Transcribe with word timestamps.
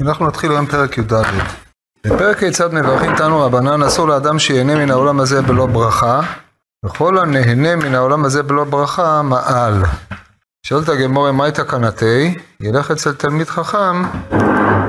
אנחנו 0.00 0.26
נתחיל 0.26 0.50
היום 0.50 0.66
פרק 0.66 0.98
י"ד. 0.98 1.12
בפרק 2.04 2.38
כיצד 2.38 2.74
מברכים 2.74 3.16
תנו 3.16 3.40
רבנן 3.40 3.82
אסור 3.82 4.08
לאדם 4.08 4.38
שיהנה 4.38 4.74
מן 4.74 4.90
העולם 4.90 5.20
הזה 5.20 5.42
בלא 5.42 5.66
ברכה 5.66 6.20
וכל 6.84 7.18
הנהנה 7.18 7.76
מן 7.76 7.94
העולם 7.94 8.24
הזה 8.24 8.42
בלא 8.42 8.64
ברכה 8.64 9.22
מעל. 9.22 9.82
שואלת 10.66 10.88
הגמורה 10.88 11.32
מה 11.32 11.44
הייתה 11.44 11.64
כנתי? 11.64 12.38
ילך 12.60 12.90
אצל 12.90 13.12
תלמיד 13.12 13.46
חכם 13.46 14.02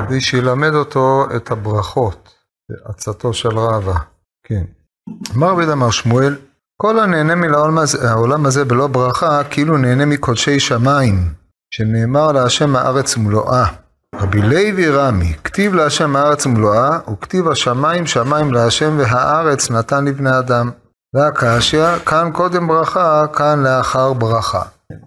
כדי 0.07 0.21
שילמד 0.21 0.73
אותו 0.73 1.25
את 1.35 1.51
הברכות 1.51 2.35
בעצתו 2.69 3.33
של 3.33 3.57
רבא. 3.57 3.95
כן. 4.43 4.63
אמר 5.35 5.47
רבי 5.51 5.65
דמר 5.65 5.91
שמואל 5.91 6.35
כל 6.81 6.99
הנהנה 6.99 7.35
מן 7.35 7.53
העולם 8.03 8.45
הזה 8.45 8.65
בלא 8.65 8.87
ברכה 8.87 9.43
כאילו 9.43 9.77
נהנה 9.77 10.05
מקודשי 10.05 10.59
שמיים 10.59 11.33
שנאמר 11.73 12.31
להשם 12.31 12.75
הארץ 12.75 13.17
מלואה 13.17 13.86
רבי 14.19 14.41
לוי 14.41 14.89
רמי, 14.89 15.33
כתיב 15.43 15.75
להשם 15.75 16.15
הארץ 16.15 16.45
מלואה, 16.45 16.99
וכתיב 17.13 17.47
השמיים 17.47 18.07
שמיים 18.07 18.53
להשם 18.53 18.97
והארץ 18.99 19.71
נתן 19.71 20.05
לבני 20.05 20.39
אדם. 20.39 20.71
והקשיא, 21.13 21.95
כאן 22.05 22.29
קודם 22.33 22.67
ברכה, 22.67 23.25
כאן 23.33 23.63
לאחר 23.63 24.13
ברכה. 24.13 24.61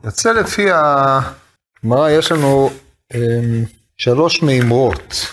יוצא 0.04 0.32
לפי 0.32 0.68
הגמרא, 0.72 2.10
יש 2.10 2.32
לנו 2.32 2.70
אמ, 3.14 3.64
שלוש 3.96 4.42
מימרות. 4.42 5.26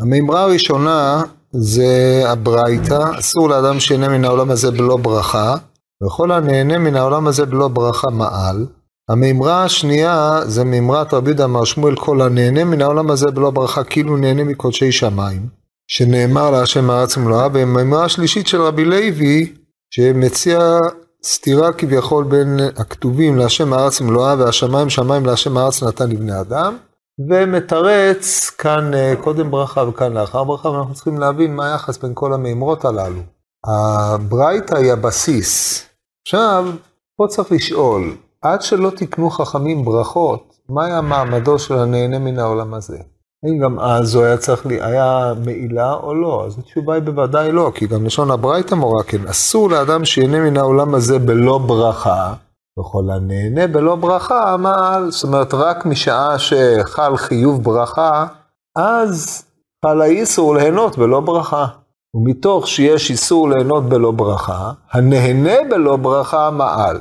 המימרה 0.00 0.42
הראשונה 0.42 1.22
זה 1.52 2.22
הברייתא, 2.26 3.18
אסור 3.18 3.48
לאדם 3.48 3.80
שיהנה 3.80 4.08
מן 4.08 4.24
העולם 4.24 4.50
הזה 4.50 4.70
בלא 4.70 4.96
ברכה, 4.96 5.54
וכל 6.04 6.32
הנהנה 6.32 6.78
מן 6.78 6.96
העולם 6.96 7.26
הזה 7.26 7.46
בלא 7.46 7.68
ברכה 7.68 8.10
מעל. 8.10 8.66
המימרה 9.12 9.64
השנייה 9.64 10.40
זה 10.44 10.64
מימרת 10.64 11.14
רבי 11.14 11.30
יהודה 11.30 11.46
מר 11.46 11.64
שמואל 11.64 11.96
כל 11.96 12.20
הנהנה 12.20 12.64
מן 12.64 12.82
העולם 12.82 13.10
הזה 13.10 13.30
בלא 13.30 13.50
ברכה 13.50 13.84
כאילו 13.84 14.16
נהנה 14.16 14.44
מקודשי 14.44 14.92
שמיים 14.92 15.48
שנאמר 15.88 16.50
להשם 16.50 16.90
הארץ 16.90 17.16
ומלואה 17.16 17.48
והמימרה 17.52 18.04
השלישית 18.04 18.46
של 18.46 18.60
רבי 18.62 18.84
לוי 18.84 19.52
שמציע 19.90 20.78
סתירה 21.24 21.72
כביכול 21.72 22.24
בין 22.24 22.60
הכתובים 22.76 23.36
להשם 23.36 23.72
הארץ 23.72 24.00
ומלואה 24.00 24.34
והשמיים 24.38 24.90
שמיים 24.90 25.26
להשם 25.26 25.56
הארץ 25.56 25.82
נתן 25.82 26.10
לבני 26.10 26.40
אדם 26.40 26.76
ומתרץ 27.30 28.50
כאן 28.50 28.94
אה, 28.94 29.14
קודם 29.20 29.50
ברכה 29.50 29.80
וכאן 29.80 30.12
לאחר 30.12 30.44
ברכה 30.44 30.68
ואנחנו 30.68 30.94
צריכים 30.94 31.18
להבין 31.18 31.56
מה 31.56 31.72
היחס 31.72 31.98
בין 31.98 32.10
כל 32.14 32.32
המימרות 32.32 32.84
הללו. 32.84 33.20
הברייתא 33.66 34.74
היא 34.74 34.92
הבסיס. 34.92 35.82
עכשיו 36.26 36.64
פה 37.16 37.26
צריך 37.28 37.52
לשאול 37.52 38.14
עד 38.42 38.62
שלא 38.62 38.90
תקנו 38.96 39.30
חכמים 39.30 39.84
ברכות, 39.84 40.58
מה 40.68 40.84
היה 40.84 41.00
מעמדו 41.00 41.58
של 41.58 41.78
הנהנה 41.78 42.18
מן 42.18 42.38
העולם 42.38 42.74
הזה? 42.74 42.98
האם 43.44 43.58
גם 43.58 43.80
אז 43.80 44.14
הוא 44.14 44.24
היה 44.24 44.36
צריך, 44.36 44.66
לי, 44.66 44.82
היה 44.82 45.32
מעילה 45.44 45.92
או 45.92 46.14
לא? 46.14 46.44
אז 46.46 46.58
התשובה 46.58 46.94
היא 46.94 47.02
בוודאי 47.02 47.52
לא, 47.52 47.72
כי 47.74 47.86
גם 47.86 48.04
לשון 48.04 48.30
הברייתא 48.30 48.74
מורה 48.74 49.02
כן, 49.02 49.28
אסור 49.28 49.70
לאדם 49.70 50.04
שיהנה 50.04 50.40
מן 50.40 50.56
העולם 50.56 50.94
הזה 50.94 51.18
בלא 51.18 51.58
ברכה, 51.58 52.34
וכל 52.78 53.04
הנהנה 53.10 53.66
בלא 53.66 53.94
ברכה, 53.96 54.56
מה, 54.56 54.98
זאת 55.08 55.24
אומרת, 55.24 55.54
רק 55.54 55.86
משעה 55.86 56.38
שחל 56.38 57.16
חיוב 57.16 57.62
ברכה, 57.62 58.26
אז 58.76 59.44
חל 59.84 60.00
האיסור 60.00 60.54
ליהנות 60.54 60.98
בלא 60.98 61.20
ברכה. 61.20 61.66
ומתוך 62.14 62.68
שיש 62.68 63.10
איסור 63.10 63.48
ליהנות 63.50 63.88
בלא 63.88 64.10
ברכה, 64.10 64.72
הנהנה 64.92 65.54
בלא 65.70 65.96
ברכה 65.96 66.50
מעל. 66.50 67.00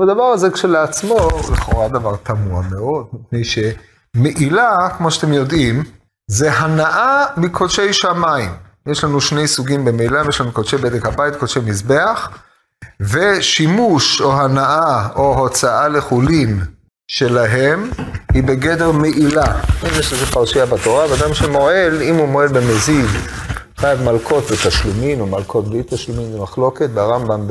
הדבר 0.00 0.22
הזה 0.22 0.50
כשלעצמו 0.50 1.28
לכאורה 1.52 1.88
דבר 1.88 2.16
תמוה 2.16 2.62
מאוד, 2.70 3.06
מפני 3.12 3.42
שמעילה, 3.44 4.88
כמו 4.98 5.10
שאתם 5.10 5.32
יודעים, 5.32 5.84
זה 6.30 6.52
הנאה 6.52 7.24
מקודשי 7.36 7.92
שמיים. 7.92 8.50
יש 8.86 9.04
לנו 9.04 9.20
שני 9.20 9.48
סוגים 9.48 9.84
במעילה, 9.84 10.22
יש 10.28 10.40
לנו 10.40 10.52
קודשי 10.52 10.76
בדק 10.76 11.06
הבית, 11.06 11.36
קודשי 11.36 11.60
מזבח, 11.60 12.38
ושימוש 13.00 14.20
או 14.20 14.32
הנאה 14.32 15.08
או 15.16 15.38
הוצאה 15.38 15.88
לחולין 15.88 16.60
שלהם 17.08 17.90
היא 18.34 18.42
בגדר 18.42 18.92
מעילה. 18.92 19.60
יש 19.98 20.12
לזה 20.12 20.26
פרשייה 20.26 20.66
בתורה, 20.66 21.04
ואדם 21.10 21.34
שמועל, 21.34 22.02
אם 22.02 22.14
הוא 22.14 22.28
מועל 22.28 22.48
במזיד, 22.48 23.06
חייב 23.76 24.02
מלקות 24.02 24.44
ותשלומין, 24.50 25.20
או 25.20 25.26
מלקות 25.26 25.68
בלי 25.68 25.82
תשלומין, 25.82 26.32
זה 26.32 26.38
מחלוקת, 26.38 26.90
ברמב"ם 26.90 27.46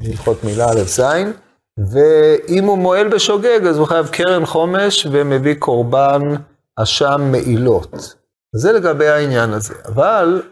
בהלכות 0.00 0.44
מילה 0.44 0.66
א' 0.70 0.82
ז'. 0.86 1.00
ואם 1.88 2.64
הוא 2.64 2.78
מועל 2.78 3.08
בשוגג, 3.08 3.66
אז 3.66 3.78
הוא 3.78 3.86
חייב 3.86 4.08
קרן 4.08 4.46
חומש 4.46 5.06
ומביא 5.10 5.54
קורבן 5.54 6.22
אשם 6.76 7.20
מעילות. 7.32 8.14
זה 8.56 8.72
לגבי 8.72 9.08
העניין 9.08 9.52
הזה. 9.52 9.74
אבל 9.86 10.42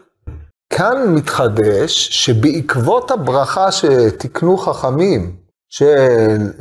כאן 0.73 1.05
מתחדש 1.07 2.09
שבעקבות 2.11 3.11
הברכה 3.11 3.71
שתיקנו 3.71 4.57
חכמים, 4.57 5.35
ש... 5.69 5.83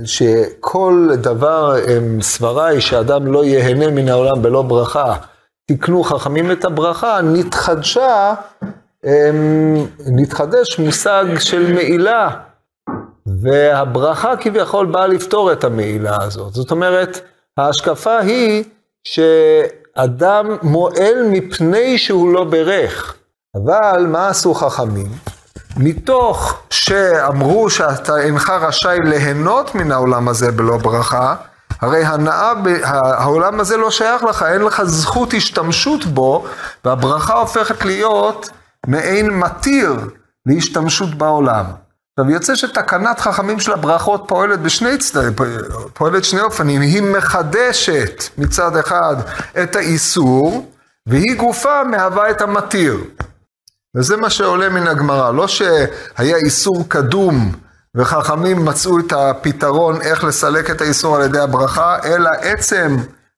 שכל 0.04 1.08
דבר 1.14 1.76
הם 1.88 2.22
סברה 2.22 2.66
היא 2.66 2.80
שאדם 2.80 3.26
לא 3.26 3.44
ייהנה 3.44 3.90
מן 3.90 4.08
העולם 4.08 4.42
בלא 4.42 4.62
ברכה, 4.62 5.16
תיקנו 5.66 6.02
חכמים 6.04 6.52
את 6.52 6.64
הברכה, 6.64 7.20
נתחדשה, 7.22 8.34
נתחדש 10.06 10.78
מושג 10.78 11.24
של 11.38 11.72
מעילה. 11.72 12.47
והברכה 13.42 14.36
כביכול 14.36 14.86
באה 14.86 15.06
לפתור 15.06 15.52
את 15.52 15.64
המעילה 15.64 16.22
הזאת. 16.22 16.54
זאת 16.54 16.70
אומרת, 16.70 17.20
ההשקפה 17.56 18.18
היא 18.18 18.64
שאדם 19.04 20.56
מועל 20.62 21.22
מפני 21.30 21.98
שהוא 21.98 22.32
לא 22.32 22.44
ברך. 22.44 23.14
אבל 23.56 24.06
מה 24.08 24.28
עשו 24.28 24.54
חכמים? 24.54 25.06
מתוך 25.76 26.60
שאמרו 26.70 27.70
שאתה 27.70 28.18
אינך 28.18 28.50
רשאי 28.50 28.98
ליהנות 29.04 29.74
מן 29.74 29.92
העולם 29.92 30.28
הזה 30.28 30.52
בלא 30.52 30.76
ברכה, 30.76 31.34
הרי 31.80 32.04
הנאה, 32.04 32.52
העולם 32.84 33.60
הזה 33.60 33.76
לא 33.76 33.90
שייך 33.90 34.22
לך, 34.22 34.42
אין 34.42 34.62
לך 34.62 34.82
זכות 34.84 35.34
השתמשות 35.34 36.04
בו, 36.04 36.44
והברכה 36.84 37.34
הופכת 37.34 37.84
להיות 37.84 38.50
מעין 38.86 39.30
מתיר 39.30 39.96
להשתמשות 40.46 41.14
בעולם. 41.14 41.64
עכשיו 42.18 42.30
יוצא 42.30 42.54
שתקנת 42.54 43.20
חכמים 43.20 43.60
של 43.60 43.72
הברכות 43.72 44.24
פועלת 44.26 44.60
בשני 44.60 44.98
צדדים, 44.98 45.32
פועלת 45.94 46.24
שני 46.24 46.40
אופנים, 46.40 46.80
היא 46.80 47.02
מחדשת 47.02 48.24
מצד 48.38 48.76
אחד 48.76 49.16
את 49.62 49.76
האיסור, 49.76 50.72
והיא 51.06 51.36
גופה 51.36 51.84
מהווה 51.84 52.30
את 52.30 52.40
המתיר. 52.40 53.04
וזה 53.96 54.16
מה 54.16 54.30
שעולה 54.30 54.68
מן 54.68 54.86
הגמרא, 54.86 55.32
לא 55.32 55.48
שהיה 55.48 56.36
איסור 56.36 56.84
קדום 56.88 57.52
וחכמים 57.96 58.64
מצאו 58.64 58.98
את 58.98 59.12
הפתרון 59.12 60.02
איך 60.02 60.24
לסלק 60.24 60.70
את 60.70 60.80
האיסור 60.80 61.16
על 61.16 61.22
ידי 61.22 61.40
הברכה, 61.40 61.96
אלא 62.04 62.30
עצם 62.40 62.96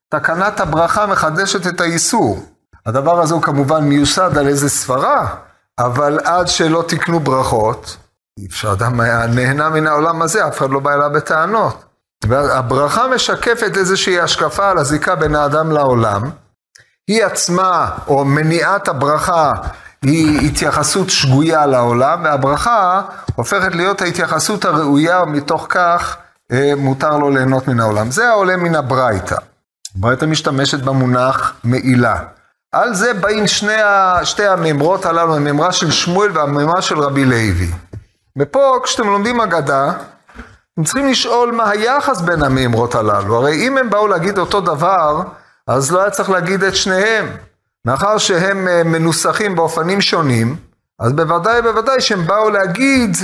תקנת 0.09 0.59
הברכה 0.59 1.05
מחדשת 1.05 1.67
את 1.67 1.81
האיסור. 1.81 2.45
הדבר 2.85 3.21
הזה 3.21 3.33
הוא 3.33 3.41
כמובן 3.41 3.83
מיוסד 3.83 4.37
על 4.37 4.47
איזה 4.47 4.69
סברה, 4.69 5.35
אבל 5.79 6.19
עד 6.23 6.47
שלא 6.47 6.83
תקנו 6.87 7.19
ברכות, 7.19 7.97
אי 8.39 8.45
אפשר, 8.45 8.71
אדם 8.71 8.99
היה 8.99 9.27
נהנה 9.27 9.69
מן 9.69 9.87
העולם 9.87 10.21
הזה, 10.21 10.47
אף 10.47 10.57
אחד 10.57 10.69
לא 10.69 10.79
בא 10.79 10.93
אליו 10.93 11.09
בטענות. 11.13 11.83
והברכה 12.27 13.07
משקפת 13.07 13.77
איזושהי 13.77 14.19
השקפה 14.19 14.69
על 14.69 14.77
הזיקה 14.77 15.15
בין 15.15 15.35
האדם 15.35 15.71
לעולם. 15.71 16.29
היא 17.07 17.25
עצמה, 17.25 17.89
או 18.07 18.25
מניעת 18.25 18.87
הברכה, 18.87 19.53
היא 20.01 20.47
התייחסות 20.47 21.09
שגויה 21.09 21.65
לעולם, 21.65 22.23
והברכה 22.23 23.01
הופכת 23.35 23.75
להיות 23.75 24.01
ההתייחסות 24.01 24.65
הראויה, 24.65 25.21
ומתוך 25.21 25.65
כך 25.69 26.17
אה, 26.51 26.73
מותר 26.77 27.17
לו 27.17 27.29
ליהנות 27.29 27.67
מן 27.67 27.79
העולם. 27.79 28.11
זה 28.11 28.29
העולה 28.29 28.57
מן 28.57 28.75
הברייתא. 28.75 29.35
הברייתא 29.95 30.25
משתמשת 30.25 30.79
במונח 30.79 31.53
מעילה. 31.63 32.17
על 32.71 32.93
זה 32.93 33.13
באים 33.13 33.47
שני, 33.47 33.81
שתי 34.23 34.47
המימרות 34.47 35.05
הללו, 35.05 35.35
המימרה 35.35 35.71
של 35.71 35.91
שמואל 35.91 36.37
והמימרה 36.37 36.81
של 36.81 36.99
רבי 36.99 37.25
לוי. 37.25 37.71
ופה, 38.37 38.79
כשאתם 38.83 39.07
לומדים 39.07 39.41
אגדה, 39.41 39.93
אתם 40.73 40.83
צריכים 40.83 41.07
לשאול 41.07 41.51
מה 41.51 41.69
היחס 41.69 42.21
בין 42.21 42.43
המימרות 42.43 42.95
הללו. 42.95 43.35
הרי 43.37 43.67
אם 43.67 43.77
הם 43.77 43.89
באו 43.89 44.07
להגיד 44.07 44.37
אותו 44.37 44.61
דבר, 44.61 45.21
אז 45.67 45.91
לא 45.91 46.01
היה 46.01 46.11
צריך 46.11 46.29
להגיד 46.29 46.63
את 46.63 46.75
שניהם. 46.75 47.27
מאחר 47.85 48.17
שהם 48.17 48.67
אה, 48.67 48.83
מנוסחים 48.83 49.55
באופנים 49.55 50.01
שונים, 50.01 50.55
אז 50.99 51.13
בוודאי 51.13 51.61
בוודאי 51.61 52.01
שהם 52.01 52.27
באו 52.27 52.49
להגיד, 52.49 53.17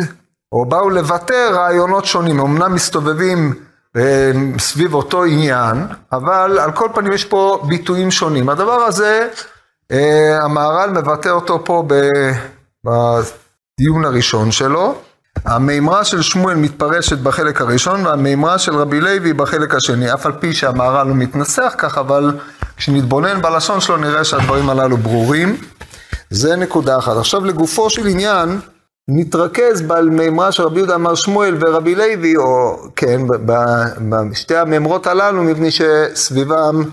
או 0.51 0.65
באו 0.65 0.89
לבטא 0.89 1.50
רעיונות 1.51 2.06
שונים. 2.06 2.39
אמנם 2.39 2.74
מסתובבים 2.74 3.54
אה, 3.95 4.31
סביב 4.59 4.94
אותו 4.94 5.24
עניין, 5.24 5.88
אבל 6.12 6.59
על 6.59 6.71
כל 6.71 6.89
פנים 6.94 7.12
יש 7.12 7.25
פה 7.25 7.63
ביטויים 7.68 8.12
שונים. 8.12 8.50
הדבר 8.50 8.81
הזה, 8.81 9.27
אה, 9.92 10.44
המהר"ל 10.44 10.89
מבטא 10.89 11.30
אותו 11.30 11.65
פה 11.65 11.83
ב... 11.88 11.94
בדיון 13.80 14.06
הראשון 14.06 14.52
שלו. 14.52 14.96
המימרה 15.46 16.04
של 16.04 16.22
שמואל 16.22 16.56
מתפרשת 16.56 17.18
בחלק 17.18 17.62
הראשון 17.62 18.06
והמימרה 18.06 18.58
של 18.58 18.76
רבי 18.76 19.02
לוי 19.02 19.34
בחלק 19.34 19.76
השני, 19.76 20.14
אף 20.14 20.26
על 20.26 20.32
פי 20.40 20.54
שהמהר"ל 20.54 21.08
לא 21.08 21.16
מתנסח 21.16 21.76
כך, 21.78 21.98
אבל 21.98 22.32
כשנתבונן 22.78 23.42
בלשון 23.42 23.82
שלו 23.82 23.98
נראה 23.98 24.24
שהדברים 24.24 24.70
הללו 24.70 24.98
ברורים. 24.98 25.58
זה 26.30 26.56
נקודה 26.56 26.98
אחת. 26.98 27.18
עכשיו 27.18 27.46
לגופו 27.46 27.90
של 27.90 28.08
עניין, 28.08 28.60
נתרכז 29.10 29.82
במימרה 29.82 30.52
של 30.52 30.64
רבי 30.64 30.80
יהודה 30.80 30.96
אמר 30.96 31.16
שמואל 31.16 31.58
ורבי 31.60 31.96
לוי, 31.96 32.38
או 32.38 32.78
כן, 32.96 33.22
בשתי 34.10 34.56
המימרות 34.56 35.08
הללו, 35.08 35.44
מפני 35.44 35.70
שסביבם 35.72 36.84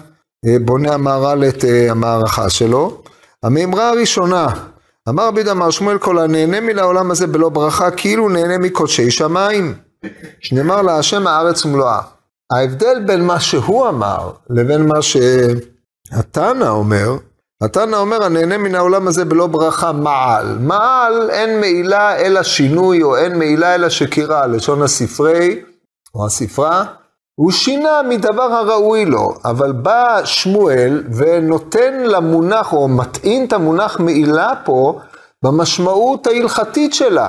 אה, 0.47 0.57
בונה 0.61 0.95
המהר"ל 0.95 1.45
את 1.49 1.65
אה, 1.65 1.91
המערכה 1.91 2.51
שלו. 2.51 3.03
המימרה 3.43 3.89
הראשונה, 3.89 4.47
אמר 5.09 5.27
רבי 5.27 5.51
אמר 5.51 5.71
שמואל 5.71 5.99
כל 5.99 6.19
הנהנה 6.19 6.61
מן 6.61 6.79
העולם 6.79 7.11
הזה 7.11 7.27
בלא 7.27 7.49
ברכה, 7.49 7.91
כאילו 7.91 8.29
נהנה 8.29 8.59
מקודשי 8.59 9.11
שמיים. 9.11 9.75
שנאמר 10.41 10.83
לה 10.83 10.99
השם 10.99 11.27
הארץ 11.27 11.65
ומלואה. 11.65 12.01
ההבדל 12.53 13.03
בין 13.06 13.25
מה 13.25 13.41
שהוא 13.41 13.89
אמר 13.89 14.31
לבין 14.51 14.87
מה 14.87 15.03
שהתנא 15.03 16.69
אומר, 16.69 17.17
התנא 17.62 17.97
אומר 17.97 18.25
הנהנה 18.25 18.59
מן 18.59 18.75
העולם 18.75 19.09
הזה 19.09 19.25
בלא 19.25 19.47
ברכה 19.47 19.93
מעל. 19.93 20.59
מעל 20.61 21.31
אין 21.31 21.61
מעילה 21.61 22.17
אלא 22.17 22.43
שינוי 22.43 23.03
או 23.03 23.17
אין 23.17 23.39
מעילה 23.39 23.75
אלא 23.75 23.89
שקירה, 23.89 24.47
לשון 24.47 24.83
הספרי 24.83 25.62
או 26.15 26.27
הספרה. 26.27 26.85
הוא 27.35 27.53
שינה 27.53 28.03
מדבר 28.09 28.43
הראוי 28.43 29.05
לו, 29.05 29.35
אבל 29.45 29.73
בא 29.73 30.21
שמואל 30.25 31.05
ונותן 31.15 32.01
למונח, 32.05 32.73
או 32.73 32.89
מטעין 32.89 33.45
את 33.45 33.53
המונח 33.53 34.01
מעילה 34.01 34.53
פה, 34.65 35.01
במשמעות 35.45 36.27
ההלכתית 36.27 36.95
שלה. 36.95 37.29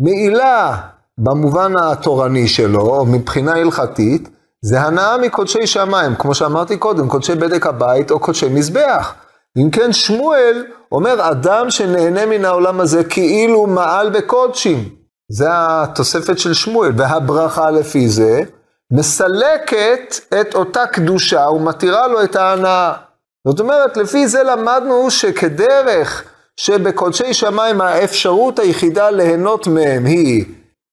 מעילה 0.00 0.76
במובן 1.18 1.72
התורני 1.76 2.48
שלו, 2.48 2.80
או 2.80 3.06
מבחינה 3.06 3.52
הלכתית, 3.52 4.28
זה 4.62 4.80
הנאה 4.80 5.18
מקודשי 5.18 5.66
שמיים, 5.66 6.14
כמו 6.14 6.34
שאמרתי 6.34 6.76
קודם, 6.76 7.08
קודשי 7.08 7.34
בדק 7.34 7.66
הבית 7.66 8.10
או 8.10 8.18
קודשי 8.18 8.48
מזבח. 8.48 9.14
אם 9.58 9.70
כן, 9.70 9.92
שמואל 9.92 10.64
אומר, 10.92 11.30
אדם 11.30 11.70
שנהנה 11.70 12.26
מן 12.26 12.44
העולם 12.44 12.80
הזה 12.80 13.04
כאילו 13.04 13.66
מעל 13.66 14.10
בקודשים. 14.10 14.88
זה 15.30 15.46
התוספת 15.50 16.38
של 16.38 16.54
שמואל, 16.54 16.92
והברכה 16.96 17.70
לפי 17.70 18.08
זה, 18.08 18.42
מסלקת 18.92 20.20
את 20.40 20.54
אותה 20.54 20.86
קדושה 20.86 21.40
ומתירה 21.40 22.08
לו 22.08 22.24
את 22.24 22.36
ההנאה. 22.36 22.92
זאת 23.48 23.60
אומרת, 23.60 23.96
לפי 23.96 24.28
זה 24.28 24.42
למדנו 24.42 25.10
שכדרך 25.10 26.24
שבקודשי 26.56 27.34
שמיים 27.34 27.80
האפשרות 27.80 28.58
היחידה 28.58 29.10
ליהנות 29.10 29.66
מהם 29.66 30.04
היא 30.04 30.44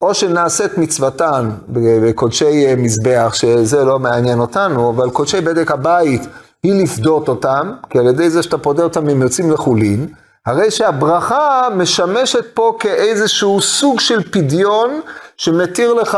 או 0.01 0.13
שנעשית 0.13 0.77
מצוותן 0.77 1.49
בקודשי 1.67 2.75
מזבח, 2.77 3.33
שזה 3.33 3.83
לא 3.83 3.99
מעניין 3.99 4.39
אותנו, 4.39 4.89
אבל 4.89 5.09
קודשי 5.09 5.41
בדק 5.41 5.71
הבית 5.71 6.21
היא 6.63 6.83
לפדות 6.83 7.27
אותם, 7.27 7.71
כי 7.89 7.99
על 7.99 8.07
ידי 8.07 8.29
זה 8.29 8.43
שאתה 8.43 8.57
פודה 8.57 8.83
אותם 8.83 9.09
הם 9.09 9.21
יוצאים 9.21 9.51
לחולין, 9.51 10.07
הרי 10.45 10.71
שהברכה 10.71 11.67
משמשת 11.75 12.45
פה 12.53 12.77
כאיזשהו 12.79 13.61
סוג 13.61 13.99
של 13.99 14.31
פדיון 14.31 15.01
שמתיר 15.37 15.93
לך 15.93 16.17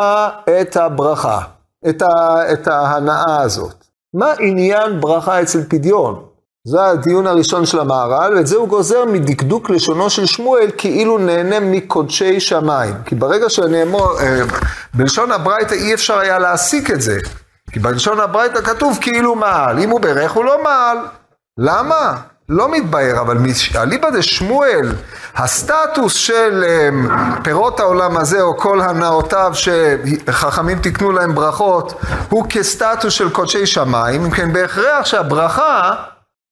את 0.61 0.77
הברכה. 0.77 1.56
את, 1.89 2.01
ה, 2.01 2.53
את 2.53 2.67
ההנאה 2.67 3.41
הזאת. 3.41 3.85
מה 4.13 4.33
עניין 4.39 5.01
ברכה 5.01 5.41
אצל 5.41 5.63
פדיון? 5.69 6.23
זה 6.67 6.85
הדיון 6.85 7.27
הראשון 7.27 7.65
של 7.65 7.79
המהר"ל, 7.79 8.33
ואת 8.37 8.47
זה 8.47 8.55
הוא 8.55 8.67
גוזר 8.67 9.05
מדקדוק 9.05 9.69
לשונו 9.69 10.09
של 10.09 10.25
שמואל, 10.25 10.71
כאילו 10.77 11.17
נהנה 11.17 11.59
מקודשי 11.59 12.39
שמיים. 12.39 12.95
כי 13.05 13.15
ברגע 13.15 13.49
שנאמר, 13.49 14.19
אה, 14.19 14.41
בלשון 14.93 15.31
הברייתא 15.31 15.73
אי 15.73 15.93
אפשר 15.93 16.17
היה 16.19 16.39
להסיק 16.39 16.91
את 16.91 17.01
זה. 17.01 17.19
כי 17.71 17.79
בלשון 17.79 18.19
הברייתא 18.19 18.61
כתוב 18.61 18.97
כאילו 19.01 19.35
מעל. 19.35 19.79
אם 19.79 19.89
הוא 19.89 19.99
ברך 19.99 20.31
הוא 20.31 20.45
לא 20.45 20.63
מעל. 20.63 20.97
למה? 21.57 22.17
לא 22.49 22.71
מתבהר, 22.71 23.21
אבל 23.21 23.37
אליבא 23.75 24.09
דשמואל, 24.09 24.93
הסטטוס 25.35 26.13
של 26.13 26.63
אמ, 26.67 27.07
פירות 27.43 27.79
העולם 27.79 28.17
הזה, 28.17 28.41
או 28.41 28.57
כל 28.57 28.81
הנאותיו 28.81 29.51
שחכמים 29.53 30.79
תיקנו 30.79 31.11
להם 31.11 31.35
ברכות, 31.35 31.93
הוא 32.29 32.45
כסטטוס 32.49 33.13
של 33.13 33.29
קודשי 33.29 33.65
שמיים, 33.65 34.25
אם 34.25 34.31
כן 34.31 34.53
בהכרח 34.53 35.05
שהברכה 35.05 35.95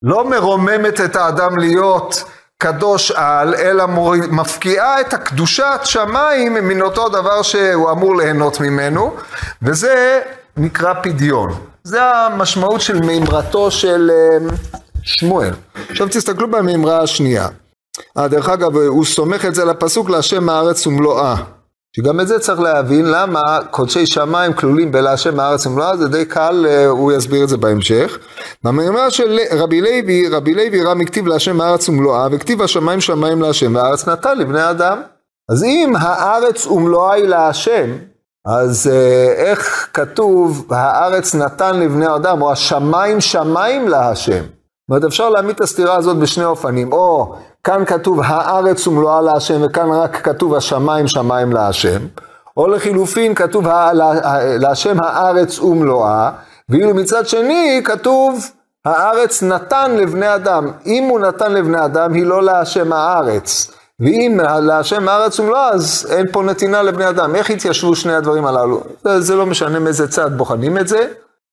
לא 0.03 0.29
מרוממת 0.29 1.01
את 1.01 1.15
האדם 1.15 1.57
להיות 1.57 2.23
קדוש 2.57 3.11
על, 3.11 3.55
אלא 3.55 3.85
מפקיעה 4.31 5.01
את 5.01 5.13
הקדושת 5.13 5.79
שמיים 5.83 6.53
מן 6.53 6.81
אותו 6.81 7.09
דבר 7.09 7.41
שהוא 7.41 7.91
אמור 7.91 8.17
ליהנות 8.17 8.59
ממנו, 8.59 9.15
וזה 9.61 10.21
נקרא 10.57 10.93
פדיון. 11.03 11.53
זה 11.83 12.03
המשמעות 12.05 12.81
של 12.81 12.99
מימרתו 12.99 13.71
של... 13.71 14.11
שמואל. 15.05 15.53
עכשיו 15.89 16.07
תסתכלו 16.07 16.51
במימרה 16.51 17.01
השנייה. 17.01 17.47
אה, 18.17 18.27
דרך 18.27 18.49
אגב, 18.49 18.77
הוא 18.77 19.05
סומך 19.05 19.45
את 19.45 19.55
זה 19.55 19.65
לפסוק 19.65 20.09
להשם 20.09 20.49
הארץ 20.49 20.87
ומלואה. 20.87 21.35
שגם 21.95 22.19
את 22.19 22.27
זה 22.27 22.39
צריך 22.39 22.59
להבין, 22.59 23.05
למה 23.05 23.41
קודשי 23.71 24.05
שמיים 24.05 24.53
כלולים 24.53 24.91
בלהשם 24.91 25.39
הארץ 25.39 25.65
ומלואה, 25.65 25.97
זה 25.97 26.07
די 26.07 26.25
קל, 26.25 26.65
אה, 26.69 26.85
הוא 26.85 27.11
יסביר 27.11 27.43
את 27.43 27.49
זה 27.49 27.57
בהמשך. 27.57 28.17
במימרה 28.63 29.11
של 29.11 29.39
רבי 29.51 29.81
לוי, 29.81 30.27
רבי 30.27 30.53
לוי 30.53 30.83
רם 30.83 31.01
הכתיב 31.01 31.27
להשם 31.27 31.61
הארץ 31.61 31.89
ומלואה, 31.89 32.27
וכתיב 32.31 32.61
השמיים 32.61 33.01
שמיים 33.01 33.41
להשם, 33.41 33.75
והארץ 33.75 34.07
נתן 34.07 34.37
לבני 34.37 34.69
אדם. 34.69 35.01
אז 35.49 35.63
אם 35.63 35.93
הארץ 35.99 36.67
ומלואה 36.67 37.13
היא 37.13 37.25
להשם, 37.25 37.91
אז 38.45 38.91
אה, 38.93 39.33
איך 39.37 39.89
כתוב 39.93 40.67
הארץ 40.69 41.35
נתן 41.35 41.79
לבני 41.79 42.15
אדם, 42.15 42.41
או 42.41 42.51
השמיים 42.51 43.21
שמיים 43.21 43.87
להשם? 43.87 44.43
זאת 44.85 44.89
אומרת, 44.89 45.03
אפשר 45.03 45.29
להעמיד 45.29 45.55
את 45.55 45.61
הסתירה 45.61 45.95
הזאת 45.95 46.17
בשני 46.17 46.45
אופנים, 46.45 46.93
או 46.93 47.35
כאן 47.63 47.85
כתוב 47.85 48.19
הארץ 48.23 48.87
ומלואה 48.87 49.21
להשם, 49.21 49.61
וכאן 49.65 49.89
רק 49.91 50.15
כתוב 50.15 50.55
השמיים 50.55 51.07
שמיים 51.07 51.53
להשם, 51.53 51.99
או 52.57 52.67
לחילופין 52.67 53.35
כתוב 53.35 53.67
להשם 54.59 54.97
הארץ 55.03 55.59
ומלואה, 55.59 56.31
ואילו 56.69 56.93
מצד 56.93 57.27
שני 57.27 57.81
כתוב 57.85 58.39
הארץ 58.85 59.43
נתן 59.43 59.91
לבני 59.91 60.35
אדם. 60.35 60.71
אם 60.85 61.03
הוא 61.09 61.19
נתן 61.19 61.53
לבני 61.53 61.85
אדם, 61.85 62.13
היא 62.13 62.25
לא 62.25 62.43
להשם 62.43 62.93
הארץ. 62.93 63.71
ואם 63.99 64.39
להשם 64.61 65.09
הארץ 65.09 65.39
ומלואה, 65.39 65.69
אז 65.69 66.07
אין 66.11 66.25
פה 66.31 66.43
נתינה 66.43 66.81
לבני 66.81 67.09
אדם. 67.09 67.35
איך 67.35 67.49
התיישבו 67.49 67.95
שני 67.95 68.13
הדברים 68.13 68.45
הללו? 68.45 68.81
זה, 69.03 69.21
זה 69.21 69.35
לא 69.35 69.45
משנה 69.45 69.79
מאיזה 69.79 70.07
צד 70.07 70.37
בוחנים 70.37 70.77
את 70.77 70.87
זה. 70.87 71.07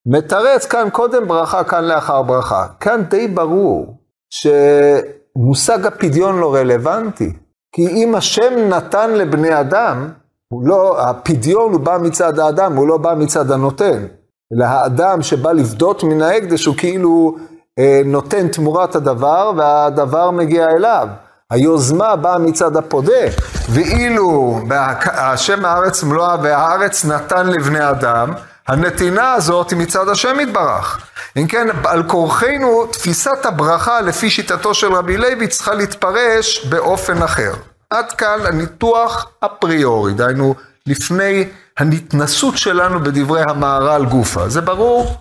מתרץ 0.07 0.67
כאן 0.67 0.89
קודם 0.93 1.29
ברכה, 1.29 1.65
כאן 1.65 1.85
לאחר 1.85 2.23
ברכה. 2.23 2.67
כאן 2.81 3.03
די 3.11 3.29
ברור 3.29 3.97
שמושג 4.31 5.87
הפדיון 5.87 6.39
לא 6.39 6.55
רלוונטי. 6.55 7.33
כי 7.75 7.89
אם 7.89 8.15
השם 8.15 8.69
נתן 8.69 9.11
לבני 9.11 9.61
אדם, 9.61 10.13
הוא 10.53 10.67
לא, 10.67 11.01
הפדיון 11.01 11.73
הוא 11.73 11.81
בא 11.81 11.99
מצד 12.03 12.39
האדם, 12.39 12.77
הוא 12.77 12.89
לא 12.89 12.97
בא 12.97 13.15
מצד 13.17 13.51
הנותן. 13.51 14.07
אלא 14.55 14.65
האדם 14.65 15.23
שבא 15.23 15.53
לפדות 15.53 16.05
מן 16.05 16.23
ההקדש 16.23 16.67
הוא 16.67 16.77
כאילו 16.77 17.37
אה, 17.79 18.01
נותן 18.05 18.49
תמורת 18.49 18.97
הדבר, 18.97 19.53
והדבר 19.57 20.31
מגיע 20.31 20.67
אליו. 20.71 21.09
היוזמה 21.51 22.17
באה 22.17 22.39
מצד 22.39 22.77
הפודה, 22.77 23.23
ואילו 23.71 24.59
השם 25.05 25.65
הארץ 25.65 26.03
מלואה 26.03 26.37
והארץ 26.43 27.05
נתן 27.05 27.47
לבני 27.47 27.91
אדם, 27.91 28.33
הנתינה 28.69 29.33
הזאת 29.33 29.71
היא 29.71 29.79
מצד 29.79 30.09
השם 30.09 30.41
יתברך. 30.41 31.07
אם 31.37 31.47
כן, 31.47 31.67
על 31.85 32.03
כורחנו, 32.09 32.87
תפיסת 32.87 33.47
הברכה 33.47 34.01
לפי 34.01 34.31
שיטתו 34.31 34.75
של 34.75 34.93
רבי 34.93 35.17
לוי 35.17 35.49
צריכה 35.49 35.75
להתפרש 35.75 36.67
באופן 36.67 37.23
אחר. 37.23 37.53
עד 37.91 38.13
כאן 38.13 38.39
הניתוח 38.47 39.31
אפריורי, 39.41 40.15
דהיינו 40.15 40.55
לפני 40.87 41.49
הנתנסות 41.79 42.59
שלנו 42.59 43.01
בדברי 43.01 43.43
המהר"ל 43.43 44.05
גופה. 44.05 44.49
זה 44.49 44.61
ברור? 44.61 45.17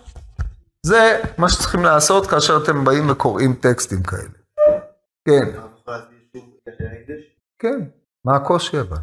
זה 0.86 1.21
מה 1.38 1.50
שצריכים 1.50 1.86
לעשות 1.86 2.27
כאשר 2.27 2.60
אתם 2.63 2.86
באים 2.86 3.10
וקוראים 3.10 3.53
טקסטים 3.53 4.03
כאלה. 4.03 4.21
כן. 5.25 5.60
כן, 7.60 7.79
מה 8.25 8.36
הקושי 8.36 8.79
אבל? 8.79 8.98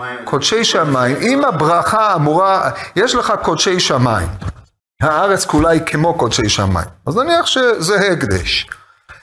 אה, 0.00 0.24
קודשי 0.24 0.64
שמיים. 0.64 1.16
אם 1.20 1.44
הברכה 1.44 2.14
אמורה, 2.14 2.70
יש 2.96 3.14
לך 3.14 3.32
קודשי 3.42 3.80
שמיים, 3.80 4.28
הארץ 5.02 5.44
כולה 5.44 5.70
היא 5.70 5.80
כמו 5.86 6.18
קודשי 6.18 6.48
שמיים, 6.48 6.88
אז 7.06 7.16
נניח 7.16 7.46
שזה 7.46 8.12
הקדש. 8.12 8.70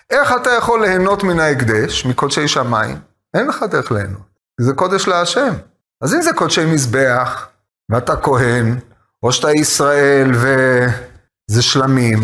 איך 0.10 0.34
אתה 0.42 0.50
יכול 0.50 0.86
ליהנות 0.86 1.24
מן 1.24 1.40
ההקדש, 1.40 2.06
מקודשי 2.06 2.48
שמיים? 2.48 3.00
אין 3.34 3.48
לך 3.48 3.64
דרך 3.72 3.92
ליהנות, 3.92 4.22
זה 4.62 4.74
קודש 4.74 5.08
להשם. 5.08 5.54
אז 6.02 6.14
אם 6.14 6.22
זה 6.22 6.34
קודשי 6.34 6.66
מזבח, 6.66 7.48
ואתה 7.92 8.16
כהן, 8.16 8.80
או 9.24 9.32
שאתה 9.32 9.52
ישראל 9.52 10.32
וזה 10.32 11.62
שלמים, 11.62 12.20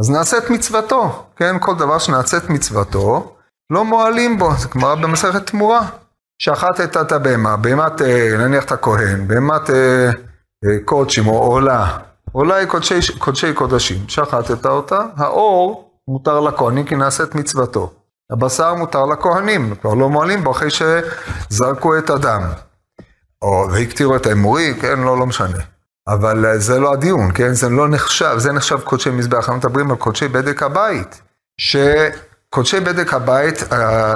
אז 0.00 0.10
נעשה 0.10 0.38
את 0.38 0.50
מצוותו, 0.50 1.26
כן? 1.36 1.56
כל 1.60 1.74
דבר 1.74 1.98
שנעשה 1.98 2.36
את 2.36 2.50
מצוותו, 2.50 3.36
לא 3.70 3.84
מועלים 3.84 4.38
בו, 4.38 4.56
זה 4.58 4.68
גמרא 4.74 4.94
במסכת 4.94 5.46
תמורה. 5.46 5.88
שחטת 6.40 6.96
את 6.96 7.12
הבהמה, 7.12 7.56
בהמת, 7.56 8.02
אה, 8.02 8.36
נניח 8.38 8.64
את 8.64 8.72
הכהן, 8.72 9.28
בהמת 9.28 9.70
אה, 9.70 10.10
אה, 10.64 10.78
קודשים 10.84 11.26
או 11.26 11.38
עולה, 11.38 11.98
עולה 12.32 12.54
היא 12.54 12.66
קודשי, 12.66 12.94
קודשי 13.18 13.52
קודשים, 13.54 13.98
שחטת 14.08 14.66
אותה, 14.66 15.00
האור 15.16 15.90
מותר 16.08 16.40
לכהנים 16.40 16.84
כי 16.84 16.96
נעשית 16.96 17.34
מצוותו. 17.34 17.92
הבשר 18.32 18.74
מותר 18.74 19.06
לכהנים, 19.06 19.74
כבר 19.74 19.94
לא 19.94 20.08
מועלים 20.08 20.44
בו 20.44 20.50
אחרי 20.50 20.68
שזרקו 20.70 21.98
את 21.98 22.10
הדם. 22.10 22.42
או 23.42 23.66
והקטירו 23.72 24.16
את 24.16 24.26
האמורי, 24.26 24.74
כן, 24.80 24.98
לא, 25.00 25.18
לא 25.18 25.26
משנה. 25.26 25.58
אבל 26.08 26.58
זה 26.58 26.80
לא 26.80 26.92
הדיון, 26.92 27.30
כן, 27.34 27.52
זה 27.52 27.68
לא 27.68 27.88
נחשב, 27.88 28.34
זה 28.38 28.52
נחשב 28.52 28.80
קודשי 28.80 29.10
מזבח, 29.10 29.36
אנחנו 29.36 29.56
מדברים 29.56 29.90
על 29.90 29.96
קודשי 29.96 30.28
בדק 30.28 30.62
הבית. 30.62 31.20
שקודשי 32.54 32.80
בדק 32.80 33.14
הבית, 33.14 33.58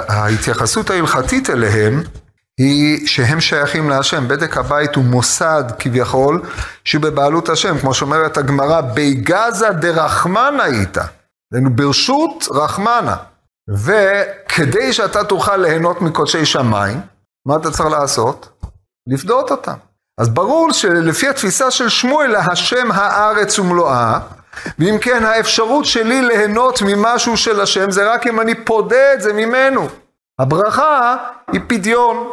ההתייחסות 0.07 0.89
ההלכתית 0.89 1.49
אליהם 1.49 2.03
היא 2.57 3.07
שהם 3.07 3.41
שייכים 3.41 3.89
להשם. 3.89 4.27
בדק 4.27 4.57
הבית 4.57 4.95
הוא 4.95 5.03
מוסד 5.03 5.63
כביכול 5.79 6.41
שהוא 6.83 7.01
בבעלות 7.01 7.49
השם, 7.49 7.79
כמו 7.79 7.93
שאומרת 7.93 8.37
הגמרא, 8.37 8.81
ביגזה 8.81 9.69
דרחמנה 9.69 10.65
איתה. 10.65 11.03
ברשות 11.53 12.47
רחמנה. 12.51 13.15
וכדי 13.69 14.93
שאתה 14.93 15.23
תוכל 15.23 15.57
ליהנות 15.57 16.01
מקודשי 16.01 16.45
שמיים, 16.45 17.01
מה 17.47 17.55
אתה 17.55 17.71
צריך 17.71 17.89
לעשות? 17.89 18.65
לפדות 19.07 19.51
אותם. 19.51 19.75
אז 20.17 20.29
ברור 20.29 20.71
שלפי 20.71 21.27
התפיסה 21.27 21.71
של 21.71 21.89
שמואל, 21.89 22.27
להשם 22.27 22.91
הארץ 22.91 23.59
ומלואה, 23.59 24.19
ואם 24.79 24.97
כן 25.01 25.23
האפשרות 25.23 25.85
שלי 25.85 26.21
ליהנות 26.21 26.81
ממשהו 26.81 27.37
של 27.37 27.61
השם 27.61 27.91
זה 27.91 28.13
רק 28.13 28.27
אם 28.27 28.41
אני 28.41 28.55
פודה 28.55 29.13
את 29.13 29.21
זה 29.21 29.33
ממנו. 29.33 29.87
הברכה 30.39 31.15
היא 31.51 31.61
פדיון. 31.67 32.31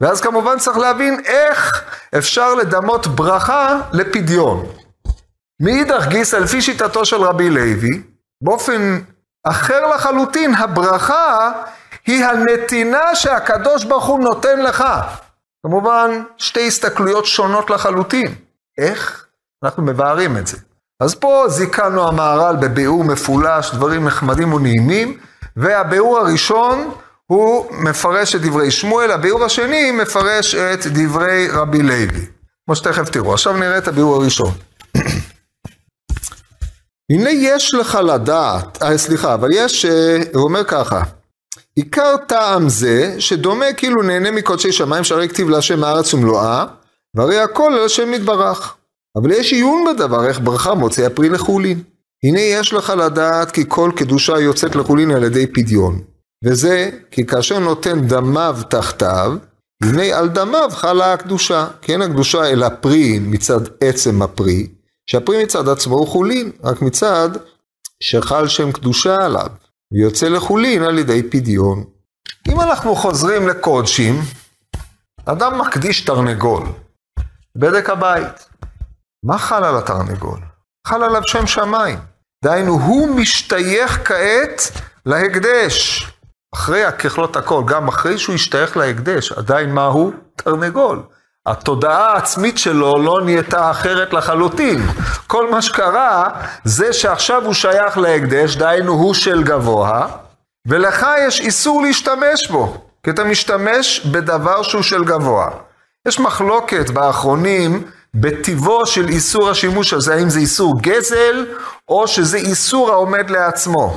ואז 0.00 0.20
כמובן 0.20 0.58
צריך 0.58 0.78
להבין 0.78 1.20
איך 1.24 1.84
אפשר 2.18 2.54
לדמות 2.54 3.06
ברכה 3.06 3.80
לפדיון. 3.92 4.66
מאידך 5.60 6.06
גיסא, 6.08 6.36
לפי 6.36 6.62
שיטתו 6.62 7.04
של 7.04 7.16
רבי 7.16 7.50
לוי, 7.50 8.02
באופן 8.42 9.00
אחר 9.44 9.86
לחלוטין, 9.86 10.54
הברכה 10.54 11.52
היא 12.06 12.24
הנתינה 12.24 13.14
שהקדוש 13.14 13.84
ברוך 13.84 14.04
הוא 14.04 14.20
נותן 14.20 14.62
לך. 14.62 14.84
כמובן, 15.66 16.22
שתי 16.36 16.66
הסתכלויות 16.66 17.26
שונות 17.26 17.70
לחלוטין. 17.70 18.34
איך? 18.78 19.26
אנחנו 19.64 19.82
מבארים 19.82 20.36
את 20.36 20.46
זה. 20.46 20.56
אז 21.00 21.14
פה 21.14 21.44
זיכנו 21.48 22.08
המהר"ל 22.08 22.56
בביאור 22.56 23.04
מפולש, 23.04 23.74
דברים 23.74 24.04
נחמדים 24.04 24.52
ונעימים, 24.52 25.18
והביאור 25.56 26.18
הראשון 26.18 26.90
הוא 27.26 27.66
מפרש 27.72 28.34
את 28.34 28.40
דברי 28.40 28.70
שמואל, 28.70 29.10
הביאור 29.10 29.44
השני 29.44 29.90
מפרש 29.90 30.54
את 30.54 30.86
דברי 30.86 31.48
רבי 31.50 31.82
לוי. 31.82 32.26
כמו 32.66 32.76
שתכף 32.76 33.08
תראו. 33.08 33.32
עכשיו 33.34 33.52
נראה 33.52 33.78
את 33.78 33.88
הביאור 33.88 34.14
הראשון. 34.14 34.50
הנה 37.12 37.30
יש 37.30 37.74
לך 37.74 37.98
לדעת, 38.04 38.82
אה 38.82 38.98
סליחה, 38.98 39.34
אבל 39.34 39.48
יש, 39.52 39.84
אה, 39.84 40.22
הוא 40.34 40.44
אומר 40.44 40.64
ככה, 40.64 41.02
עיקר 41.76 42.16
טעם 42.26 42.68
זה, 42.68 43.14
שדומה 43.18 43.72
כאילו 43.76 44.02
נהנה 44.02 44.30
מקודשי 44.30 44.72
שמיים, 44.72 45.04
שהרי 45.04 45.28
כתיב 45.28 45.48
להשם 45.48 45.84
הארץ 45.84 46.14
ומלואה, 46.14 46.64
והרי 47.16 47.40
הכל 47.40 47.72
על 47.72 47.84
השם 47.84 48.14
יתברך. 48.14 48.74
אבל 49.16 49.30
יש 49.30 49.52
עיון 49.52 49.84
בדבר, 49.86 50.26
איך 50.26 50.40
ברכה 50.40 50.74
מוצא 50.74 51.06
הפרי 51.06 51.28
לחולין. 51.28 51.82
הנה 52.24 52.40
יש 52.40 52.72
לך 52.72 52.92
לדעת 52.98 53.50
כי 53.50 53.64
כל 53.68 53.90
קדושה 53.96 54.40
יוצאת 54.40 54.76
לחולין 54.76 55.10
על 55.10 55.24
ידי 55.24 55.46
פדיון. 55.46 56.00
וזה 56.44 56.90
כי 57.10 57.26
כאשר 57.26 57.58
נותן 57.58 58.06
דמיו 58.06 58.58
תחתיו, 58.68 59.36
הנה 59.82 60.18
על 60.18 60.28
דמיו 60.28 60.70
חלה 60.72 61.12
הקדושה. 61.12 61.66
כי 61.82 61.92
אין 61.92 62.02
הקדושה 62.02 62.50
אלא 62.50 62.68
פרי 62.68 63.18
מצד 63.18 63.60
עצם 63.80 64.22
הפרי, 64.22 64.66
שהפרי 65.06 65.44
מצד 65.44 65.68
עצמו 65.68 65.96
הוא 65.96 66.06
חולין, 66.06 66.50
רק 66.64 66.82
מצד 66.82 67.28
שחל 68.00 68.48
שם 68.48 68.72
קדושה 68.72 69.16
עליו, 69.24 69.46
ויוצא 69.92 70.28
לחולין 70.28 70.82
על 70.82 70.98
ידי 70.98 71.22
פדיון. 71.22 71.84
אם 72.48 72.60
אנחנו 72.60 72.96
חוזרים 72.96 73.48
לקודשים, 73.48 74.20
אדם 75.24 75.58
מקדיש 75.58 76.00
תרנגול, 76.00 76.62
בדק 77.56 77.90
הבית. 77.90 78.48
מה 79.24 79.38
חל 79.38 79.64
על 79.64 79.76
התרנגול? 79.76 80.38
חל 80.86 81.02
עליו 81.02 81.22
שם 81.26 81.46
שמיים. 81.46 81.98
דהיינו, 82.44 82.72
הוא 82.72 83.16
משתייך 83.16 84.00
כעת 84.04 84.70
להקדש. 85.06 86.06
אחרי 86.54 86.92
ככלות 86.98 87.36
הכל, 87.36 87.62
גם 87.66 87.88
אחרי 87.88 88.18
שהוא 88.18 88.34
השתייך 88.34 88.76
להקדש, 88.76 89.32
עדיין 89.32 89.74
מה 89.74 89.84
הוא? 89.84 90.12
תרנגול. 90.36 91.02
התודעה 91.46 92.12
העצמית 92.12 92.58
שלו 92.58 93.02
לא 93.02 93.20
נהייתה 93.24 93.70
אחרת 93.70 94.12
לחלוטין. 94.12 94.86
כל 95.26 95.50
מה 95.50 95.62
שקרה 95.62 96.28
זה 96.64 96.92
שעכשיו 96.92 97.44
הוא 97.44 97.54
שייך 97.54 97.98
להקדש, 97.98 98.56
דהיינו 98.56 98.92
הוא 98.92 99.14
של 99.14 99.42
גבוה, 99.42 100.06
ולך 100.68 101.06
יש 101.26 101.40
איסור 101.40 101.82
להשתמש 101.82 102.50
בו, 102.50 102.76
כי 103.02 103.10
אתה 103.10 103.24
משתמש 103.24 104.06
בדבר 104.06 104.62
שהוא 104.62 104.82
של 104.82 105.04
גבוה. 105.04 105.50
יש 106.08 106.20
מחלוקת 106.20 106.90
באחרונים 106.90 107.84
בטיבו 108.14 108.86
של 108.86 109.08
איסור 109.08 109.50
השימוש 109.50 109.92
הזה, 109.92 110.14
האם 110.14 110.30
זה 110.30 110.38
איסור 110.38 110.74
גזל, 110.80 111.46
או 111.88 112.08
שזה 112.08 112.36
איסור 112.36 112.90
העומד 112.90 113.30
לעצמו. 113.30 113.96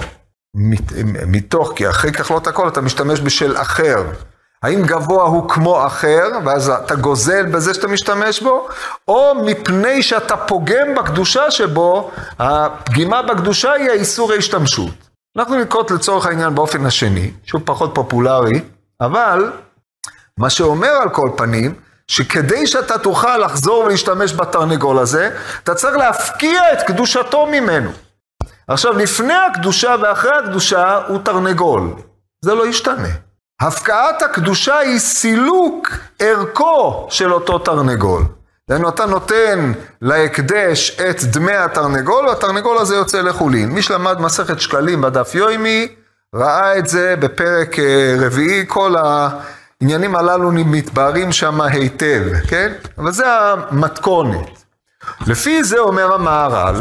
מתוך, 1.28 1.74
כי 1.76 1.90
אחרי 1.90 2.12
ככלות 2.12 2.48
הכל 2.48 2.68
אתה 2.68 2.82
משתמש 2.82 3.22
בשל 3.22 3.58
אחר. 3.58 4.04
האם 4.64 4.84
גבוה 4.86 5.24
הוא 5.24 5.50
כמו 5.50 5.86
אחר, 5.88 6.24
ואז 6.46 6.70
אתה 6.70 6.96
גוזל 6.96 7.46
בזה 7.46 7.74
שאתה 7.74 7.88
משתמש 7.88 8.42
בו, 8.42 8.68
או 9.08 9.36
מפני 9.46 10.04
שאתה 10.04 10.38
פוגם 10.38 10.96
בקדושה 10.98 11.52
שבו, 11.52 12.12
הפגימה 12.40 13.22
בקדושה 13.22 13.72
היא 13.72 13.90
האיסור 13.90 14.32
ההשתמשות. 14.32 14.94
אנחנו 15.38 15.56
נקרוט 15.62 15.92
לצורך 15.92 16.26
העניין 16.26 16.56
באופן 16.56 16.86
השני, 16.86 17.32
שהוא 17.44 17.62
פחות 17.66 17.92
פופולרי, 17.96 18.62
אבל 19.02 19.52
מה 20.40 20.50
שאומר 20.50 20.90
על 20.90 21.10
כל 21.10 21.30
פנים, 21.36 21.74
שכדי 22.08 22.68
שאתה 22.68 22.98
תוכל 22.98 23.38
לחזור 23.38 23.84
ולהשתמש 23.84 24.34
בתרנגול 24.34 25.00
הזה, 25.00 25.30
אתה 25.64 25.76
צריך 25.76 25.98
להפקיע 25.98 26.74
את 26.74 26.82
קדושתו 26.88 27.46
ממנו. 27.46 27.92
עכשיו, 28.68 28.98
לפני 28.98 29.34
הקדושה 29.34 29.96
ואחרי 30.02 30.38
הקדושה 30.38 31.00
הוא 31.08 31.20
תרנגול. 31.24 31.94
זה 32.42 32.56
לא 32.56 32.68
ישתנה. 32.68 33.08
הפקעת 33.62 34.22
הקדושה 34.22 34.78
היא 34.78 35.00
סילוק 35.00 35.90
ערכו 36.20 37.08
של 37.10 37.34
אותו 37.34 37.60
תרנגול. 37.60 38.24
דהיינו, 38.70 38.90
אתה 38.90 39.06
נותן 39.06 39.72
להקדש 40.02 41.00
את 41.10 41.24
דמי 41.24 41.56
התרנגול, 41.56 42.28
והתרנגול 42.28 42.78
הזה 42.78 42.96
יוצא 42.96 43.22
לחולין. 43.22 43.70
מי 43.70 43.82
שלמד 43.82 44.22
מסכת 44.22 44.60
שקלים 44.60 45.02
בדף 45.02 45.36
יוימי, 45.36 45.88
ראה 46.36 46.78
את 46.78 46.88
זה 46.88 47.16
בפרק 47.20 47.80
אה, 47.80 48.16
רביעי, 48.20 48.66
כל 48.68 48.96
העניינים 49.82 50.16
הללו 50.16 50.52
מתבהרים 50.52 51.32
שם 51.32 51.62
היטב, 51.62 52.24
כן? 52.48 52.74
אבל 52.98 53.12
זה 53.12 53.26
המתכונת. 53.28 54.64
לפי 55.28 55.64
זה 55.64 55.80
אומר 55.80 56.14
המהר"ל, 56.14 56.76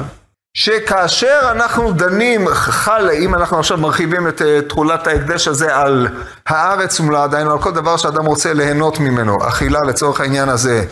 שכאשר 0.55 1.41
אנחנו 1.51 1.93
דנים, 1.93 2.49
חל, 2.55 3.11
אם 3.11 3.35
אנחנו 3.35 3.59
עכשיו 3.59 3.79
מרחיבים 3.79 4.29
את 4.29 4.43
אה, 4.43 4.61
תכולת 4.69 5.07
ההקדש 5.07 5.49
הזה 5.49 5.77
על 5.77 6.09
הארץ 6.47 7.01
ומלאה, 7.01 7.27
דהיינו 7.27 7.53
על 7.53 7.63
כל 7.63 7.73
דבר 7.73 7.97
שאדם 7.97 8.27
רוצה 8.27 8.53
ליהנות 8.53 9.01
ממנו, 9.01 9.49
אכילה 9.49 9.81
לצורך 9.83 10.21
העניין 10.21 10.49
הזה, 10.49 10.85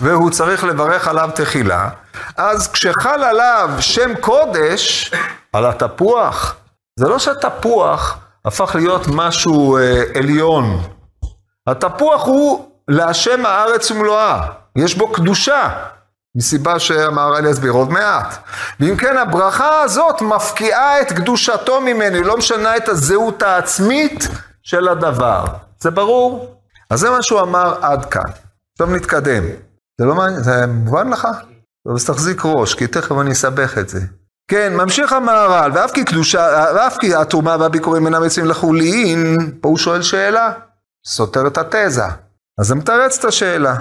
והוא 0.00 0.30
צריך 0.30 0.64
לברך 0.64 1.08
עליו 1.08 1.30
תחילה, 1.34 1.88
אז 2.36 2.72
כשחל 2.72 3.24
עליו 3.24 3.70
שם 3.80 4.14
קודש, 4.20 5.12
על 5.52 5.66
התפוח, 5.66 6.56
זה 6.96 7.08
לא 7.08 7.18
שהתפוח 7.18 8.18
הפך 8.44 8.74
להיות 8.74 9.06
משהו 9.08 9.76
אה, 9.76 10.02
עליון. 10.14 10.82
התפוח 11.66 12.26
הוא 12.26 12.68
להשם 12.88 13.46
הארץ 13.46 13.90
ומלואה, 13.90 14.46
יש 14.76 14.94
בו 14.94 15.12
קדושה. 15.12 15.68
מסיבה 16.36 16.78
שהמהר"ל 16.78 17.46
יסביר 17.46 17.72
עוד 17.72 17.90
מעט. 17.90 18.36
ואם 18.80 18.96
כן, 18.96 19.16
הברכה 19.16 19.80
הזאת 19.80 20.22
מפקיעה 20.22 21.00
את 21.00 21.12
קדושתו 21.12 21.80
ממני, 21.80 22.22
לא 22.22 22.36
משנה 22.36 22.76
את 22.76 22.88
הזהות 22.88 23.42
העצמית 23.42 24.28
של 24.62 24.88
הדבר. 24.88 25.44
זה 25.80 25.90
ברור? 25.90 26.56
אז 26.90 27.00
זה 27.00 27.10
מה 27.10 27.22
שהוא 27.22 27.40
אמר 27.40 27.74
עד 27.82 28.04
כאן. 28.04 28.30
עכשיו 28.72 28.86
נתקדם. 28.96 29.44
זה 30.00 30.06
לא 30.06 30.14
מעניין, 30.14 30.42
זה 30.42 30.66
מובן 30.66 31.08
לך? 31.08 31.28
אז 31.94 32.04
תחזיק 32.04 32.42
ראש, 32.44 32.74
כי 32.74 32.86
תכף 32.86 33.12
אני 33.20 33.32
אסבך 33.32 33.78
את 33.78 33.88
זה. 33.88 34.00
כן, 34.48 34.76
ממשיך 34.76 35.12
המהר"ל, 35.12 35.70
ואף 35.74 35.90
כי 35.92 36.04
קדושה, 36.04 36.66
ואף 36.74 36.96
כי 36.96 37.14
התרומה 37.14 37.56
והביקורים 37.60 38.06
אינם 38.06 38.24
יוצאים 38.24 38.46
לחולין, 38.46 39.50
פה 39.60 39.68
הוא 39.68 39.78
שואל 39.78 40.02
שאלה, 40.02 40.52
סותר 41.06 41.46
את 41.46 41.58
התזה. 41.58 42.04
אז 42.58 42.66
זה 42.66 42.74
מתרץ 42.74 43.18
את 43.18 43.24
השאלה. 43.24 43.76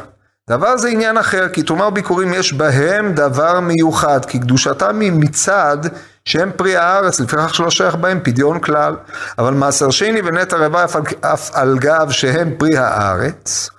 דבר 0.50 0.78
זה 0.78 0.88
עניין 0.88 1.18
אחר, 1.18 1.50
כי 1.50 1.64
תרומה 1.64 1.88
וביקורים 1.88 2.34
יש 2.34 2.54
בהם 2.54 3.14
דבר 3.14 3.60
מיוחד, 3.60 4.26
כי 4.26 4.40
קדושתם 4.40 5.00
היא 5.00 5.12
מצד 5.12 5.78
שהם 6.26 6.52
פרי 6.56 6.76
הארץ, 6.76 7.20
לפיכך 7.20 7.56
שלא 7.56 7.70
שייך 7.70 7.96
בהם 7.96 8.20
פדיון 8.24 8.60
כלל. 8.60 8.96
אבל 9.40 9.54
מעשר 9.54 9.90
שני 9.90 10.22
ונטע 10.22 10.58
רבע 10.58 10.86
אף, 10.86 10.96
אף 11.22 11.50
על 11.54 11.78
גב 11.80 12.08
שהם 12.12 12.56
פרי 12.58 12.78
הארץ, 12.78 13.70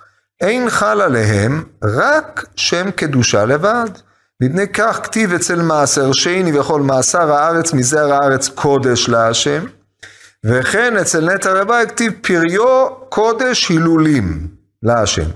אין 0.41 0.69
חל 0.69 1.01
עליהם 1.01 1.63
רק 1.83 2.45
שם 2.55 2.91
קדושה 2.91 3.45
לבד. 3.45 3.89
מפני 4.43 4.67
כך 4.67 4.99
כתיב 5.03 5.33
אצל 5.33 5.61
מעשר 5.61 6.11
שני 6.11 6.59
וכל 6.59 6.81
מעשר 6.81 7.31
הארץ 7.31 7.73
מזרע 7.73 8.15
הארץ 8.15 8.47
קודש 8.47 9.09
להשם, 9.09 9.65
וכן 10.45 10.97
אצל 10.97 11.33
נטע 11.33 11.53
רבע 11.53 11.85
כתיב 11.85 12.13
פריו 12.21 12.89
קודש 13.09 13.69
הילולים 13.69 14.47
להשם. 14.83 15.29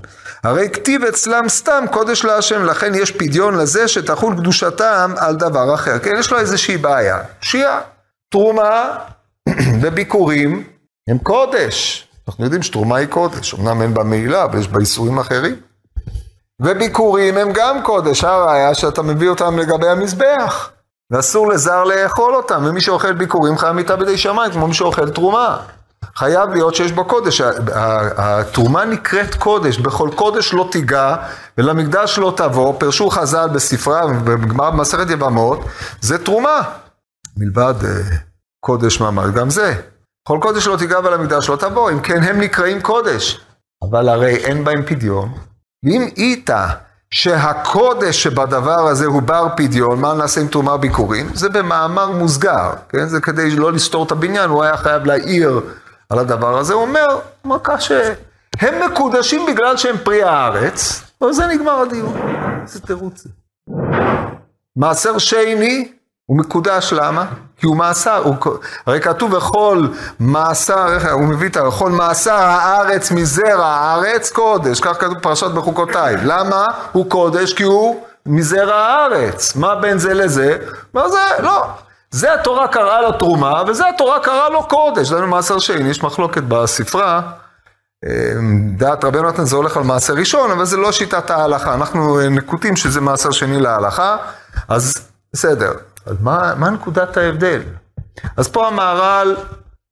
הרי 0.43 0.69
כתיב 0.69 1.03
אצלם 1.03 1.49
סתם 1.49 1.85
קודש 1.91 2.25
להשם, 2.25 2.65
לכן 2.65 2.95
יש 2.95 3.11
פדיון 3.11 3.57
לזה 3.57 3.87
שתחול 3.87 4.35
קדושתם 4.37 5.13
על 5.17 5.35
דבר 5.35 5.73
אחר. 5.73 5.99
כן, 5.99 6.15
יש 6.19 6.31
לו 6.31 6.39
איזושהי 6.39 6.77
בעיה. 6.77 7.19
שיעה, 7.41 7.81
תרומה 8.29 8.97
וביקורים 9.81 10.63
הם 11.09 11.17
קודש. 11.17 12.07
אנחנו 12.27 12.43
יודעים 12.43 12.63
שתרומה 12.63 12.97
היא 12.97 13.07
קודש, 13.07 13.53
אמנם 13.53 13.81
אין 13.81 13.93
בה 13.93 14.03
מעילה, 14.03 14.43
אבל 14.43 14.59
יש 14.59 14.67
בה 14.67 14.79
איסורים 14.79 15.19
אחרים. 15.19 15.55
וביקורים 16.61 17.37
הם 17.37 17.49
גם 17.53 17.83
קודש, 17.83 18.23
הראיה 18.23 18.73
שאתה 18.73 19.01
מביא 19.01 19.29
אותם 19.29 19.59
לגבי 19.59 19.87
המזבח. 19.87 20.71
ואסור 21.11 21.47
לזר 21.47 21.83
לאכול 21.83 22.35
אותם, 22.35 22.63
ומי 22.67 22.81
שאוכל 22.81 23.13
ביקורים 23.13 23.57
חייב 23.57 23.71
מיתה 23.71 23.95
בידי 23.95 24.17
שמיים, 24.17 24.51
כמו 24.51 24.67
מי 24.67 24.73
שאוכל 24.73 25.09
תרומה. 25.09 25.57
חייב 26.15 26.49
להיות 26.49 26.75
שיש 26.75 26.91
בו 26.91 27.05
קודש. 27.05 27.41
התרומה 28.17 28.85
נקראת 28.85 29.35
קודש, 29.35 29.77
בכל 29.77 30.09
קודש 30.15 30.53
לא 30.53 30.67
תיגע 30.71 31.15
ולמקדש 31.57 32.19
לא 32.19 32.33
תבוא, 32.37 32.79
פרשו 32.79 33.09
חז"ל 33.09 33.49
בספרה 33.53 34.07
בגמר 34.07 34.71
במסכת 34.71 35.09
יבמות, 35.09 35.59
זה 36.01 36.25
תרומה. 36.25 36.61
מלבד 37.37 37.73
uh, 37.81 38.15
קודש 38.59 38.99
מאמר, 39.01 39.29
גם 39.29 39.49
זה. 39.49 39.73
כל 40.27 40.39
קודש 40.41 40.67
לא 40.67 40.77
תיגע 40.77 40.99
ולמקדש 40.99 41.49
לא 41.49 41.55
תבוא, 41.55 41.91
אם 41.91 41.99
כן 41.99 42.23
הם 42.23 42.39
נקראים 42.39 42.81
קודש. 42.81 43.41
אבל 43.89 44.09
הרי 44.09 44.35
אין 44.35 44.63
בהם 44.63 44.85
פדיון. 44.85 45.33
ואם 45.83 46.07
איתה 46.17 46.67
שהקודש 47.11 48.23
שבדבר 48.23 48.87
הזה 48.87 49.05
הוא 49.05 49.21
בר 49.21 49.47
פדיון, 49.57 50.01
מה 50.01 50.13
נעשה 50.13 50.41
עם 50.41 50.47
תרומה 50.47 50.77
ביקורים? 50.77 51.29
זה 51.33 51.49
במאמר 51.49 52.11
מוסגר, 52.11 52.71
כן? 52.89 53.07
זה 53.07 53.21
כדי 53.21 53.55
לא 53.55 53.73
לסתור 53.73 54.05
את 54.05 54.11
הבניין, 54.11 54.49
הוא 54.49 54.63
היה 54.63 54.77
חייב 54.77 55.05
להעיר 55.05 55.61
על 56.09 56.19
הדבר 56.19 56.57
הזה, 56.57 56.73
הוא 56.73 56.81
אומר, 56.81 57.05
מכה 57.45 57.79
שהם 57.79 58.73
מקודשים 58.91 59.45
בגלל 59.45 59.77
שהם 59.77 59.95
פרי 60.03 60.23
הארץ, 60.23 61.03
ובזה 61.21 61.47
נגמר 61.47 61.81
הדיון. 61.81 62.13
איזה 62.61 62.79
תירוץ 62.79 63.23
זה. 63.23 63.29
מעשר 64.75 65.17
שני 65.17 65.91
הוא 66.27 66.37
מקודש, 66.37 66.93
למה? 66.93 67.25
כי 67.57 67.65
הוא 67.65 67.77
מאסר, 67.77 68.21
הוא, 68.23 68.35
הרי 68.85 69.01
כתוב 69.01 69.33
וכל 69.33 69.87
מאסר, 70.19 71.11
הוא 71.11 71.23
מביא 71.23 71.49
את 71.49 71.57
וכל 71.57 71.91
מאסר 71.91 72.35
הארץ 72.35 73.11
מזרע 73.11 73.65
הארץ 73.65 74.31
קודש, 74.31 74.79
כך 74.79 75.01
כתוב 75.01 75.19
פרשת 75.19 75.51
בחוקותיי. 75.51 76.15
למה 76.23 76.65
הוא 76.91 77.09
קודש? 77.09 77.53
כי 77.53 77.63
הוא 77.63 78.03
מזרע 78.25 78.75
הארץ. 78.75 79.55
מה 79.55 79.75
בין 79.75 79.97
זה 79.97 80.13
לזה? 80.13 80.57
מה 80.93 81.09
זה? 81.09 81.17
לא. 81.39 81.65
זה 82.11 82.33
התורה 82.33 82.67
קראה 82.67 83.01
לו 83.01 83.11
תרומה, 83.11 83.63
וזה 83.67 83.89
התורה 83.89 84.19
קראה 84.19 84.49
לו 84.49 84.63
קודש. 84.63 85.07
זה 85.07 85.21
מעשר 85.21 85.59
שני, 85.59 85.89
יש 85.89 86.03
מחלוקת 86.03 86.43
בספרה. 86.43 87.21
אמ, 88.05 88.69
דעת 88.77 89.03
רבי 89.03 89.21
נתן 89.21 89.45
זה 89.45 89.55
הולך 89.55 89.77
על 89.77 89.83
מעשר 89.83 90.13
ראשון, 90.13 90.51
אבל 90.51 90.65
זה 90.65 90.77
לא 90.77 90.91
שיטת 90.91 91.29
ההלכה. 91.29 91.73
אנחנו 91.73 92.29
נקוטים 92.29 92.75
שזה 92.75 93.01
מעשר 93.01 93.31
שני 93.31 93.59
להלכה, 93.59 94.17
אז 94.67 94.93
בסדר. 95.33 95.71
אז 96.07 96.15
מה, 96.21 96.53
מה 96.57 96.69
נקודת 96.69 97.17
ההבדל? 97.17 97.61
אז 98.37 98.47
פה 98.47 98.67
המהר"ל 98.67 99.35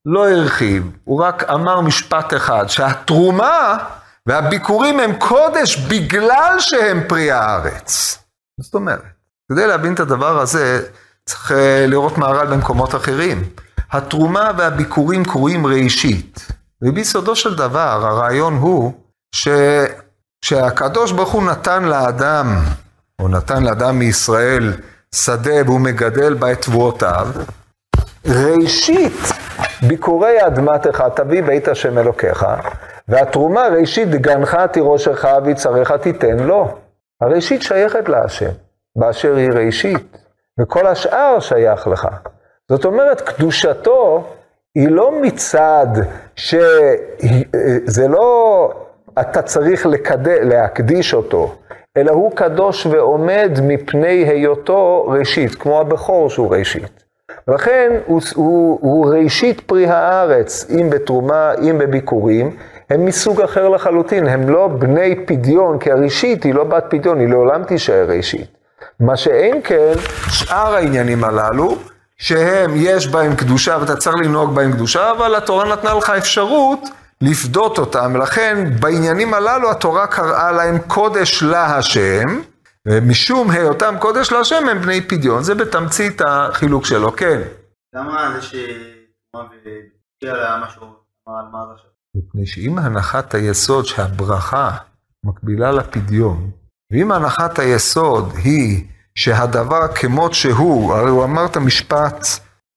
לא 0.06 0.30
הרחיב, 0.30 0.90
הוא 1.04 1.22
רק 1.22 1.50
אמר 1.50 1.80
משפט 1.80 2.34
אחד, 2.34 2.64
שהתרומה 2.68 3.78
והביקורים 4.26 5.00
הם 5.00 5.18
קודש 5.18 5.76
בגלל 5.76 6.56
שהם 6.58 7.02
פרי 7.08 7.30
הארץ. 7.30 8.18
זאת 8.60 8.74
אומרת, 8.74 9.02
כדי 9.52 9.66
להבין 9.66 9.94
את 9.94 10.00
הדבר 10.00 10.38
הזה, 10.38 10.82
צריך 11.26 11.52
אה, 11.52 11.86
לראות 11.88 12.18
מהר"ל 12.18 12.46
במקומות 12.46 12.94
אחרים. 12.94 13.42
התרומה 13.92 14.50
והביקורים 14.56 15.24
קרויים 15.24 15.66
ראשית. 15.66 16.46
וביסודו 16.82 17.36
של 17.36 17.54
דבר, 17.54 18.06
הרעיון 18.06 18.56
הוא 18.56 18.92
ש... 19.34 19.48
שהקדוש 20.44 21.12
ברוך 21.12 21.32
הוא 21.32 21.42
נתן 21.42 21.84
לאדם, 21.84 22.56
או 23.18 23.28
נתן 23.28 23.62
לאדם 23.62 23.98
מישראל, 23.98 24.72
שדה 25.14 25.62
והוא 25.66 25.80
מגדל 25.80 26.34
בה 26.34 26.52
את 26.52 26.62
תבואותיו, 26.62 27.26
ראשית 28.26 29.12
ביקורי 29.82 30.46
אדמתך 30.46 31.04
תביא 31.14 31.42
בית 31.42 31.68
השם 31.68 31.98
אלוקיך, 31.98 32.46
והתרומה 33.08 33.68
ראשית 33.80 34.10
גנך 34.10 34.56
תירושך 34.72 35.24
ויצריך 35.44 35.92
תיתן 35.92 36.36
לו. 36.36 36.78
הראשית 37.20 37.62
שייכת 37.62 38.08
להשם, 38.08 38.50
באשר 38.96 39.36
היא 39.36 39.50
ראשית, 39.50 40.16
וכל 40.60 40.86
השאר 40.86 41.40
שייך 41.40 41.86
לך. 41.86 42.08
זאת 42.68 42.84
אומרת, 42.84 43.20
קדושתו 43.20 44.24
היא 44.74 44.88
לא 44.88 45.22
מצד 45.22 45.86
שזה 46.36 48.08
לא 48.08 48.72
אתה 49.20 49.42
צריך 49.42 49.86
לקד... 49.86 50.28
להקדיש 50.28 51.14
אותו, 51.14 51.54
אלא 51.96 52.12
הוא 52.12 52.32
קדוש 52.36 52.86
ועומד 52.86 53.58
מפני 53.62 54.24
היותו 54.28 55.06
ראשית, 55.08 55.54
כמו 55.54 55.80
הבכור 55.80 56.30
שהוא 56.30 56.56
ראשית. 56.56 57.04
ולכן 57.48 57.92
הוא, 58.06 58.20
הוא, 58.34 58.78
הוא 58.82 59.14
ראשית 59.14 59.60
פרי 59.60 59.86
הארץ, 59.86 60.66
אם 60.70 60.90
בתרומה, 60.90 61.52
אם 61.62 61.78
בביקורים, 61.78 62.56
הם 62.90 63.04
מסוג 63.04 63.40
אחר 63.40 63.68
לחלוטין, 63.68 64.26
הם 64.26 64.48
לא 64.48 64.68
בני 64.68 65.26
פדיון, 65.26 65.78
כי 65.78 65.90
הראשית 65.92 66.44
היא 66.44 66.54
לא 66.54 66.64
בת 66.64 66.84
פדיון, 66.90 67.20
היא 67.20 67.28
לעולם 67.28 67.64
תישאר 67.64 68.06
ראשית. 68.08 68.46
מה 69.00 69.16
שאין 69.16 69.60
כן, 69.64 69.92
שאר 70.30 70.74
העניינים 70.74 71.24
הללו, 71.24 71.76
שהם, 72.18 72.70
יש 72.76 73.08
בהם 73.08 73.36
קדושה 73.36 73.78
ואתה 73.80 73.96
צריך 73.96 74.16
לנהוג 74.16 74.54
בהם 74.54 74.72
קדושה, 74.72 75.10
אבל 75.10 75.34
התורה 75.34 75.72
נתנה 75.72 75.94
לך 75.94 76.10
אפשרות 76.10 76.80
לפדות 77.20 77.78
אותם, 77.78 78.12
ולכן 78.14 78.80
בעניינים 78.80 79.34
הללו 79.34 79.70
התורה 79.70 80.06
קראה 80.06 80.52
להם 80.52 80.78
קודש 80.86 81.42
להשם, 81.42 82.40
ומשום 82.88 83.50
היותם 83.50 83.94
קודש 83.98 84.32
להשם 84.32 84.68
הם 84.68 84.78
בני 84.78 85.00
פדיון, 85.00 85.42
זה 85.42 85.54
בתמצית 85.54 86.22
החילוק 86.26 86.86
שלו, 86.86 87.16
כן. 87.16 87.42
למה 87.94 88.30
זה 91.66 91.72
עכשיו? 91.74 91.90
מפני 92.16 92.46
שאם 92.46 92.78
הנחת 92.78 93.34
היסוד 93.34 93.86
שהברכה 93.86 94.76
מקבילה 95.24 95.72
לפדיון, 95.72 96.50
ואם 96.92 97.12
הנחת 97.12 97.58
היסוד 97.58 98.32
היא 98.44 98.84
שהדבר 99.14 99.94
כמות 99.94 100.34
שהוא, 100.34 100.94
הרי 100.94 101.10
הוא 101.10 101.24
אמר 101.24 101.46
את 101.46 101.56
המשפט 101.56 102.26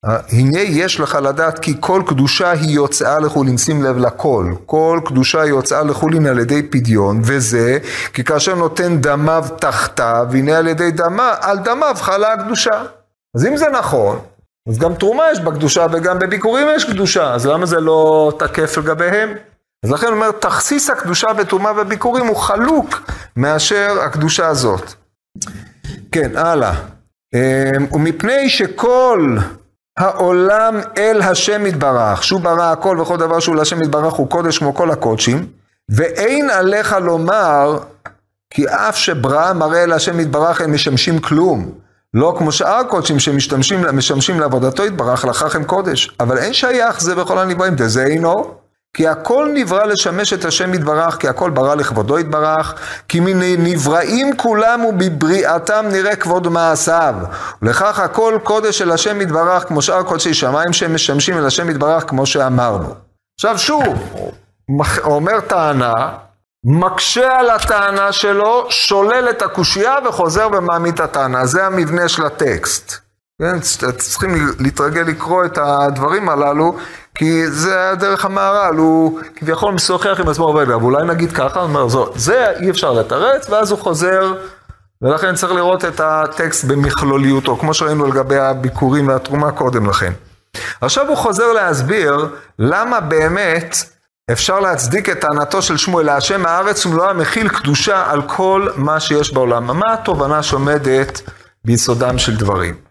הנה 0.06 0.60
יש 0.60 1.00
לך 1.00 1.18
לדעת 1.24 1.60
כי 1.60 1.74
כל 1.80 2.04
קדושה 2.08 2.52
היא 2.52 2.70
יוצאה 2.70 3.20
לחולין, 3.20 3.58
שים 3.58 3.84
לב 3.84 3.98
לכל, 3.98 4.54
כל 4.66 5.00
קדושה 5.06 5.42
היא 5.42 5.50
יוצאה 5.50 5.84
לחולין 5.84 6.26
על 6.26 6.40
ידי 6.40 6.64
פדיון, 6.64 7.22
וזה 7.24 7.78
כי 8.14 8.24
כאשר 8.24 8.56
נותן 8.56 9.02
דמיו 9.02 9.46
תחתיו, 9.60 10.28
הנה 10.34 10.58
על 10.58 10.68
ידי 10.68 10.92
דמה, 10.92 11.36
על 11.42 11.58
דמיו 11.58 11.96
חלה 12.00 12.34
הקדושה. 12.34 12.84
אז 13.36 13.46
אם 13.46 13.58
זה 13.58 13.66
נכון, 13.70 14.20
אז 14.70 14.78
גם 14.78 14.94
תרומה 14.94 15.24
יש 15.32 15.40
בקדושה 15.40 15.86
וגם 15.92 16.20
בביקורים 16.20 16.68
יש 16.76 16.86
קדושה, 16.86 17.34
אז 17.34 17.46
למה 17.46 17.66
זה 17.66 17.80
לא 17.80 18.32
תקף 18.40 18.78
לגביהם? 18.78 19.30
אז 19.86 19.92
לכן 19.92 20.08
אומר, 20.08 20.32
תכסיס 20.32 20.90
הקדושה 20.90 21.34
בתרומה 21.34 21.72
וביקורים 21.78 22.26
הוא 22.28 22.36
חלוק 22.36 23.02
מאשר 23.38 23.98
הקדושה 24.02 24.48
הזאת. 24.48 24.94
כן, 26.12 26.38
הלאה. 26.38 26.74
אמ, 27.36 27.86
ומפני 27.92 28.50
שכל 28.50 29.38
העולם 30.00 30.80
אל 30.98 31.22
השם 31.22 31.66
יתברך, 31.66 32.24
שהוא 32.24 32.42
ברא 32.42 32.72
הכל 32.72 33.00
וכל 33.02 33.18
דבר 33.18 33.40
שהוא 33.40 33.56
להשם 33.56 33.82
יתברך 33.82 34.14
הוא 34.14 34.30
קודש 34.30 34.58
כמו 34.58 34.74
כל 34.74 34.92
הקודשים, 34.92 35.48
ואין 35.90 36.50
עליך 36.50 36.96
לומר 37.02 37.80
כי 38.50 38.68
אף 38.68 38.98
שברא 38.98 39.54
מראה 39.54 39.84
אל 39.84 39.92
השם 39.92 40.20
יתברך 40.20 40.62
הם 40.62 40.74
משמשים 40.74 41.20
כלום. 41.20 41.72
לא 42.14 42.36
כמו 42.38 42.52
שאר 42.52 42.84
קודשים 42.84 43.20
שמשמשים 43.20 44.40
לעבודתו 44.40 44.86
יתברך, 44.86 45.26
לכך 45.26 45.56
הם 45.56 45.64
קודש. 45.64 46.16
אבל 46.20 46.38
אין 46.38 46.54
שייך 46.54 47.02
זה 47.02 47.16
בכל 47.16 47.38
הנבראים, 47.38 47.76
דזה 47.76 48.06
אינו. 48.06 48.59
כי 48.94 49.08
הכל 49.08 49.50
נברא 49.54 49.86
לשמש 49.86 50.34
את 50.34 50.46
השם 50.46 50.74
יתברך, 50.74 51.18
כי 51.18 51.28
הכל 51.28 51.50
ברא 51.50 51.76
לכבודו 51.76 52.20
יתברך, 52.20 52.74
כי 53.08 53.20
מן 53.20 53.40
נבראים 53.42 54.38
כולם 54.38 54.86
ובבריאתם 54.86 55.86
נראה 55.92 56.16
כבוד 56.16 56.48
מעשיו. 56.48 57.16
ולכך 57.62 58.00
הכל 58.00 58.40
קודש 58.44 58.78
של 58.78 58.92
השם 58.92 59.22
יתברך, 59.22 59.68
כמו 59.68 59.82
שאר 59.82 60.04
קודשי 60.04 60.34
שמיים 60.34 60.74
שהם 60.74 60.94
משמשים 60.94 61.38
אל 61.38 61.46
השם 61.46 61.70
יתברך, 61.70 62.04
כמו 62.08 62.26
שאמרנו. 62.26 62.96
עכשיו 63.40 63.58
שוב, 63.58 63.84
אומר 65.04 65.40
טענה, 65.40 66.10
מקשה 66.64 67.40
על 67.40 67.50
הטענה 67.50 68.12
שלו, 68.12 68.66
שולל 68.70 69.28
את 69.30 69.42
הקושייה 69.42 69.96
וחוזר 70.06 70.48
ומעמיד 70.58 70.94
את 70.94 71.00
הטענה. 71.00 71.46
זה 71.46 71.66
המבנה 71.66 72.08
של 72.08 72.26
הטקסט. 72.26 73.09
כן, 73.42 73.60
צריכים 73.98 74.30
להתרגל 74.60 75.02
לקרוא 75.02 75.46
את 75.46 75.58
הדברים 75.62 76.30
הללו, 76.30 76.78
כי 77.16 77.48
זה 77.48 77.94
דרך 78.00 78.26
המהר"ל, 78.26 78.76
הוא 78.78 79.20
כביכול 79.36 79.74
משוחח 79.74 80.20
עם 80.20 80.30
עצמו 80.30 80.48
הרבה, 80.48 80.64
אבל 80.64 80.74
אולי 80.74 81.06
נגיד 81.06 81.32
ככה, 81.32 81.62
אומר, 81.62 81.88
זה 82.16 82.52
אי 82.60 82.70
אפשר 82.70 82.94
לתרץ, 82.94 83.50
ואז 83.50 83.72
הוא 83.72 83.80
חוזר, 83.80 84.34
ולכן 85.02 85.36
צריך 85.36 85.54
לראות 85.54 85.86
את 85.86 86.00
הטקסט 86.00 86.64
במכלוליותו, 86.64 87.58
כמו 87.58 87.74
שראינו 87.74 88.06
לגבי 88.06 88.38
הביקורים 88.38 89.08
והתרומה 89.08 89.52
קודם 89.52 89.90
לכן. 89.90 90.14
עכשיו 90.82 91.08
הוא 91.08 91.18
חוזר 91.18 91.54
להסביר 91.54 92.28
למה 92.60 93.00
באמת 93.00 93.76
אפשר 94.32 94.60
להצדיק 94.60 95.10
את 95.10 95.20
טענתו 95.20 95.62
של 95.62 95.78
שמואל, 95.78 96.06
להשם 96.06 96.46
הארץ 96.46 96.86
ומלואה 96.86 97.14
מכיל 97.14 97.50
קדושה 97.50 98.12
על 98.12 98.22
כל 98.22 98.68
מה 98.76 99.00
שיש 99.00 99.34
בעולם. 99.34 99.66
מה 99.66 99.94
התובנה 99.94 100.44
שעומדת 100.44 101.22
ביסודם 101.66 102.18
של 102.18 102.36
דברים? 102.38 102.89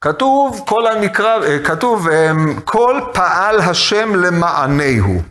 כתוב 0.00 0.62
כל 0.66 0.86
הנקרא, 0.86 1.42
אה, 1.42 1.58
כתוב 1.58 2.08
כל 2.64 3.00
פעל 3.12 3.60
השם 3.60 4.14
למענהו. 4.14 5.22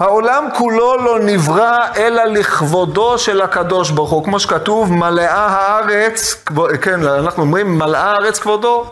העולם 0.00 0.48
כולו 0.58 0.96
לא 0.96 1.18
נברא 1.22 1.78
אלא 1.96 2.24
לכבודו 2.24 3.18
של 3.18 3.40
הקדוש 3.40 3.90
ברוך 3.90 4.10
הוא, 4.10 4.24
כמו 4.24 4.40
שכתוב 4.40 4.92
מלאה 4.92 5.46
הארץ, 5.46 6.44
כן, 6.80 7.04
אנחנו 7.04 7.42
אומרים 7.42 7.78
מלאה 7.78 8.10
הארץ 8.10 8.38
כבודו, 8.38 8.84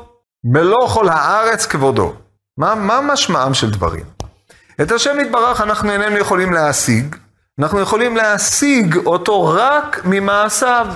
מלוא 0.45 0.89
כל 0.89 1.09
הארץ 1.09 1.67
כבודו. 1.67 2.13
מה, 2.59 2.75
מה 2.75 3.01
משמעם 3.01 3.55
של 3.55 3.71
דברים? 3.71 4.05
את 4.81 4.93
השם 4.93 5.21
יתברך 5.21 5.61
אנחנו 5.61 5.93
איננו 5.93 6.19
יכולים 6.19 6.53
להשיג, 6.53 7.17
אנחנו 7.61 7.81
יכולים 7.81 8.17
להשיג 8.17 8.97
אותו 9.07 9.49
רק 9.49 10.01
ממעשיו. 10.05 10.87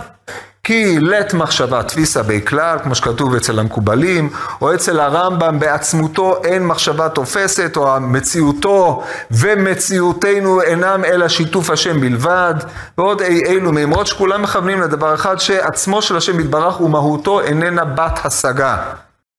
כי 0.69 0.99
לית 1.01 1.35
מחשבה 1.35 1.83
תפיסה 1.83 2.23
בי 2.23 2.41
כלל, 2.47 2.79
כמו 2.83 2.95
שכתוב 2.95 3.35
אצל 3.35 3.59
המקובלים, 3.59 4.31
או 4.61 4.75
אצל 4.75 5.01
הרמב"ם 5.01 5.59
בעצמותו 5.59 6.41
אין 6.45 6.67
מחשבה 6.67 7.09
תופסת, 7.09 7.77
או 7.77 7.97
המציאותו 7.97 9.03
ומציאותנו 9.31 10.63
אינם 10.63 11.05
אלא 11.05 11.29
שיתוף 11.29 11.71
השם 11.71 12.01
בלבד, 12.01 12.55
ועוד 12.99 13.21
אי 13.21 13.45
אילו 13.45 13.73
מימרות 13.73 14.07
שכולם 14.07 14.43
מכוונים 14.43 14.81
לדבר 14.81 15.15
אחד, 15.15 15.37
שעצמו 15.41 16.03
של 16.03 16.17
השם 16.17 16.41
יתברך 16.41 16.81
ומהותו 16.81 17.41
איננה 17.41 17.85
בת 17.85 18.21
השגה. 18.25 18.77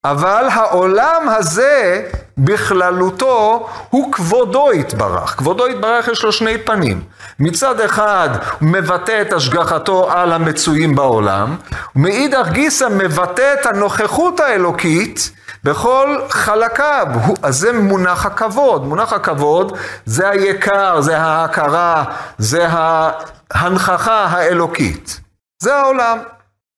אבל 0.05 0.47
העולם 0.51 1.29
הזה 1.29 2.03
בכללותו 2.37 3.67
הוא 3.89 4.13
כבודו 4.13 4.73
יתברך. 4.73 5.37
כבודו 5.37 5.67
יתברך 5.67 6.07
יש 6.07 6.23
לו 6.23 6.31
שני 6.31 6.57
פנים. 6.57 7.01
מצד 7.39 7.79
אחד 7.79 8.29
הוא 8.59 8.69
מבטא 8.69 9.21
את 9.21 9.33
השגחתו 9.33 10.11
על 10.11 10.31
המצויים 10.31 10.95
בעולם, 10.95 11.55
ומאידך 11.95 12.47
גיסא 12.51 12.87
מבטא 12.91 13.53
את 13.61 13.65
הנוכחות 13.65 14.39
האלוקית 14.39 15.31
בכל 15.63 16.17
חלקיו. 16.29 17.07
אז 17.43 17.57
זה 17.57 17.73
מונח 17.73 18.25
הכבוד. 18.25 18.85
מונח 18.85 19.13
הכבוד 19.13 19.77
זה 20.05 20.29
היקר, 20.29 21.01
זה 21.01 21.17
ההכרה, 21.17 22.03
זה 22.37 22.67
ההנכחה 22.69 24.25
האלוקית. 24.25 25.19
זה 25.63 25.75
העולם. 25.75 26.17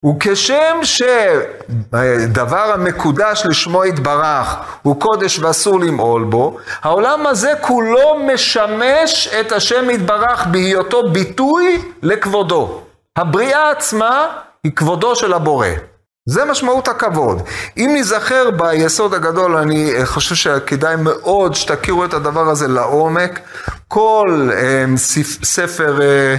וכשם 0.05 0.79
שדבר 0.83 2.71
המקודש 2.73 3.43
לשמו 3.45 3.85
יתברך 3.85 4.55
הוא 4.81 4.99
קודש 5.01 5.39
ואסור 5.39 5.79
למעול 5.79 6.23
בו, 6.23 6.57
העולם 6.81 7.27
הזה 7.27 7.53
כולו 7.61 8.19
משמש 8.33 9.27
את 9.39 9.51
השם 9.51 9.89
יתברך 9.89 10.47
בהיותו 10.47 11.09
ביטוי 11.09 11.81
לכבודו. 12.01 12.81
הבריאה 13.15 13.71
עצמה 13.71 14.27
היא 14.63 14.71
כבודו 14.71 15.15
של 15.15 15.33
הבורא. 15.33 15.67
זה 16.25 16.45
משמעות 16.45 16.87
הכבוד. 16.87 17.41
אם 17.77 17.89
ניזכר 17.93 18.49
ביסוד 18.51 19.13
הגדול, 19.13 19.55
אני 19.55 19.93
חושב 20.05 20.35
שכדאי 20.35 20.95
מאוד 20.95 21.55
שתכירו 21.55 22.05
את 22.05 22.13
הדבר 22.13 22.49
הזה 22.49 22.67
לעומק. 22.67 23.39
כל 23.87 24.49
אה, 24.53 24.85
ספר 25.43 26.01
אה, 26.01 26.35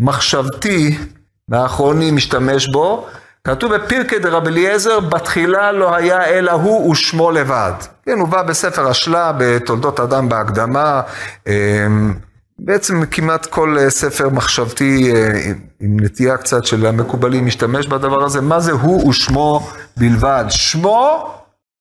מחשבתי 0.00 0.98
והאחרונים 1.48 2.16
משתמש 2.16 2.68
בו, 2.68 3.06
כתוב 3.44 3.74
בפרקי 3.74 4.18
דרב 4.18 4.46
אליעזר, 4.46 5.00
בתחילה 5.00 5.72
לא 5.72 5.94
היה 5.94 6.24
אלא 6.24 6.52
הוא 6.52 6.90
ושמו 6.90 7.30
לבד. 7.30 7.72
כן, 8.06 8.18
הוא 8.18 8.28
בא 8.28 8.42
בספר 8.42 8.88
השלה, 8.88 9.32
בתולדות 9.38 10.00
אדם 10.00 10.28
בהקדמה, 10.28 11.02
אמ, 11.46 12.14
בעצם 12.58 13.06
כמעט 13.06 13.46
כל 13.46 13.76
ספר 13.88 14.28
מחשבתי 14.28 15.12
אה, 15.14 15.52
עם 15.80 15.96
נטייה 16.00 16.36
קצת 16.36 16.64
של 16.64 16.86
המקובלים 16.86 17.46
משתמש 17.46 17.86
בדבר 17.86 18.24
הזה, 18.24 18.40
מה 18.40 18.60
זה 18.60 18.72
הוא 18.72 19.08
ושמו 19.08 19.68
בלבד? 19.96 20.44
שמו 20.48 21.30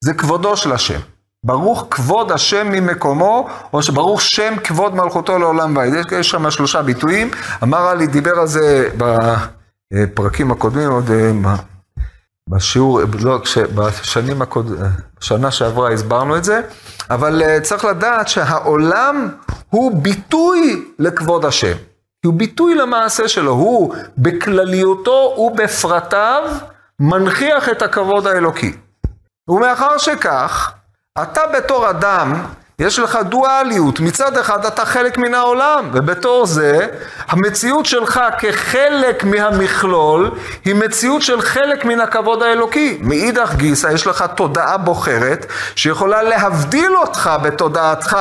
זה 0.03 0.13
כבודו 0.13 0.57
של 0.57 0.71
השם. 0.71 0.99
ברוך 1.43 1.87
כבוד 1.91 2.31
השם 2.31 2.67
ממקומו, 2.71 3.47
או 3.73 3.83
שברוך 3.83 4.21
שם 4.21 4.53
כבוד 4.63 4.95
מלכותו 4.95 5.39
לעולם 5.39 5.77
ועד. 5.77 5.93
יש 6.11 6.29
שם 6.29 6.51
שלושה 6.51 6.81
ביטויים, 6.81 7.31
אמר 7.63 7.87
עלי, 7.87 8.07
דיבר 8.07 8.39
על 8.39 8.47
זה 8.47 8.89
בפרקים 9.93 10.51
הקודמים, 10.51 10.91
עוד 10.91 11.11
אה, 11.11 11.55
בשיעור, 12.49 12.99
לא, 13.23 13.41
בשנים 13.75 14.41
הקודמות, 14.41 14.79
בשנה 15.19 15.51
שעברה 15.51 15.91
הסברנו 15.91 16.37
את 16.37 16.43
זה, 16.43 16.61
אבל 17.09 17.41
אה, 17.41 17.61
צריך 17.61 17.85
לדעת 17.85 18.27
שהעולם 18.27 19.29
הוא 19.69 20.03
ביטוי 20.03 20.85
לכבוד 20.99 21.45
השם. 21.45 21.77
הוא 22.25 22.33
ביטוי 22.33 22.75
למעשה 22.75 23.27
שלו, 23.27 23.51
הוא 23.51 23.95
בכלליותו 24.17 25.35
ובפרטיו 25.37 26.43
מנכיח 26.99 27.69
את 27.69 27.81
הכבוד 27.81 28.27
האלוקי. 28.27 28.73
ומאחר 29.47 29.97
שכך, 29.97 30.71
אתה 31.21 31.41
בתור 31.57 31.89
אדם, 31.89 32.43
יש 32.79 32.99
לך 32.99 33.19
דואליות, 33.29 33.99
מצד 33.99 34.37
אחד 34.37 34.65
אתה 34.65 34.85
חלק 34.85 35.17
מן 35.17 35.33
העולם, 35.33 35.89
ובתור 35.93 36.45
זה, 36.45 36.87
המציאות 37.27 37.85
שלך 37.85 38.19
כחלק 38.39 39.23
מהמכלול, 39.23 40.31
היא 40.65 40.75
מציאות 40.75 41.21
של 41.21 41.41
חלק 41.41 41.85
מן 41.85 41.99
הכבוד 41.99 42.43
האלוקי. 42.43 42.97
מאידך 43.01 43.53
גיסא 43.55 43.87
יש 43.87 44.07
לך 44.07 44.25
תודעה 44.35 44.77
בוחרת, 44.77 45.45
שיכולה 45.75 46.23
להבדיל 46.23 46.97
אותך 46.97 47.31
בתודעתך 47.43 48.17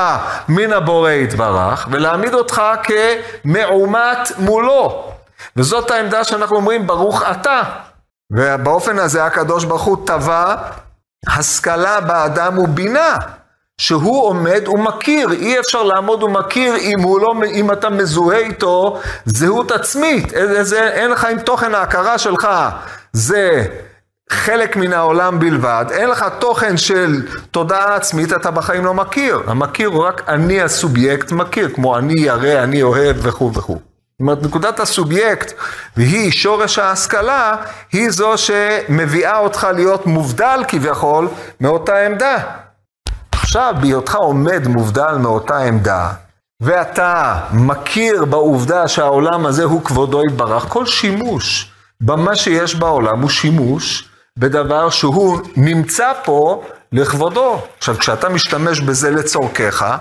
מן 0.48 0.72
הבורא 0.72 1.10
יתברך, 1.10 1.88
ולהעמיד 1.90 2.34
אותך 2.34 2.62
כמעומת 2.82 4.32
מולו. 4.38 5.12
וזאת 5.56 5.90
העמדה 5.90 6.24
שאנחנו 6.24 6.56
אומרים, 6.56 6.86
ברוך 6.86 7.22
אתה. 7.30 7.62
ובאופן 8.32 8.98
הזה 8.98 9.24
הקדוש 9.24 9.64
ברוך 9.64 9.82
הוא 9.82 10.06
טבע 10.06 10.54
השכלה 11.26 12.00
באדם 12.00 12.54
הוא 12.54 12.68
בינה, 12.68 13.16
שהוא 13.78 14.26
עומד 14.26 14.68
ומכיר, 14.68 15.32
אי 15.32 15.60
אפשר 15.60 15.82
לעמוד 15.82 16.22
ומכיר 16.22 16.76
אם, 16.76 16.98
לא, 17.20 17.34
אם 17.54 17.72
אתה 17.72 17.90
מזוהה 17.90 18.38
איתו 18.38 19.00
זהות 19.24 19.70
עצמית, 19.70 20.32
זה, 20.60 20.88
אין 20.88 21.10
לך 21.10 21.24
עם 21.24 21.38
תוכן 21.38 21.74
ההכרה 21.74 22.18
שלך, 22.18 22.48
זה 23.12 23.66
חלק 24.30 24.76
מן 24.76 24.92
העולם 24.92 25.38
בלבד, 25.40 25.84
אין 25.90 26.08
לך 26.08 26.24
תוכן 26.38 26.76
של 26.76 27.22
תודעה 27.50 27.96
עצמית, 27.96 28.32
אתה 28.32 28.50
בחיים 28.50 28.84
לא 28.84 28.94
מכיר. 28.94 29.42
המכיר 29.46 29.88
הוא 29.88 30.04
רק 30.04 30.28
אני 30.28 30.62
הסובייקט 30.62 31.32
מכיר, 31.32 31.68
כמו 31.74 31.98
אני 31.98 32.20
ירא, 32.20 32.62
אני 32.62 32.82
אוהב 32.82 33.16
וכו' 33.22 33.52
וכו'. 33.54 33.91
זאת 34.12 34.20
אומרת, 34.20 34.42
נקודת 34.42 34.80
הסובייקט, 34.80 35.52
והיא 35.96 36.30
שורש 36.30 36.78
ההשכלה, 36.78 37.56
היא 37.92 38.10
זו 38.10 38.32
שמביאה 38.36 39.38
אותך 39.38 39.66
להיות 39.74 40.06
מובדל 40.06 40.60
כביכול 40.68 41.28
מאותה 41.60 42.06
עמדה. 42.06 42.38
עכשיו, 43.32 43.74
בהיותך 43.80 44.14
עומד 44.14 44.68
מובדל 44.68 45.12
מאותה 45.20 45.58
עמדה, 45.58 46.12
ואתה 46.60 47.40
מכיר 47.52 48.24
בעובדה 48.24 48.88
שהעולם 48.88 49.46
הזה 49.46 49.64
הוא 49.64 49.84
כבודו 49.84 50.22
יתברך, 50.28 50.64
כל 50.68 50.86
שימוש 50.86 51.72
במה 52.00 52.36
שיש 52.36 52.74
בעולם 52.74 53.20
הוא 53.20 53.30
שימוש 53.30 54.08
בדבר 54.38 54.90
שהוא 54.90 55.40
נמצא 55.56 56.12
פה 56.24 56.62
לכבודו. 56.92 57.60
עכשיו, 57.78 57.98
כשאתה 57.98 58.28
משתמש 58.28 58.80
בזה 58.80 59.10
לצורכך, 59.10 59.96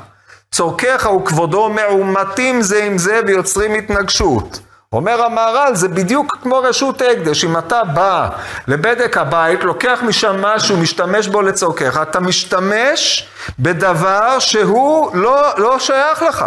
צורכיך 0.56 1.06
וכבודו 1.12 1.70
מעומתים 1.70 2.62
זה 2.62 2.84
עם 2.84 2.98
זה 2.98 3.22
ויוצרים 3.28 3.74
התנגשות. 3.74 4.60
אומר 4.94 5.22
המהר"ל, 5.22 5.76
זה 5.76 5.88
בדיוק 5.88 6.38
כמו 6.42 6.58
רשות 6.58 7.02
הקדש, 7.02 7.46
אם 7.46 7.58
אתה 7.58 7.84
בא 7.84 8.30
לבדק 8.68 9.18
הבית, 9.18 9.64
לוקח 9.64 10.00
משם 10.08 10.42
משהו, 10.42 10.78
משתמש 10.78 11.28
בו 11.28 11.42
לצורכיך, 11.42 12.00
אתה 12.02 12.20
משתמש 12.20 13.28
בדבר 13.60 14.40
שהוא 14.40 15.16
לא, 15.16 15.42
לא 15.58 15.80
שייך 15.80 16.22
לך. 16.22 16.46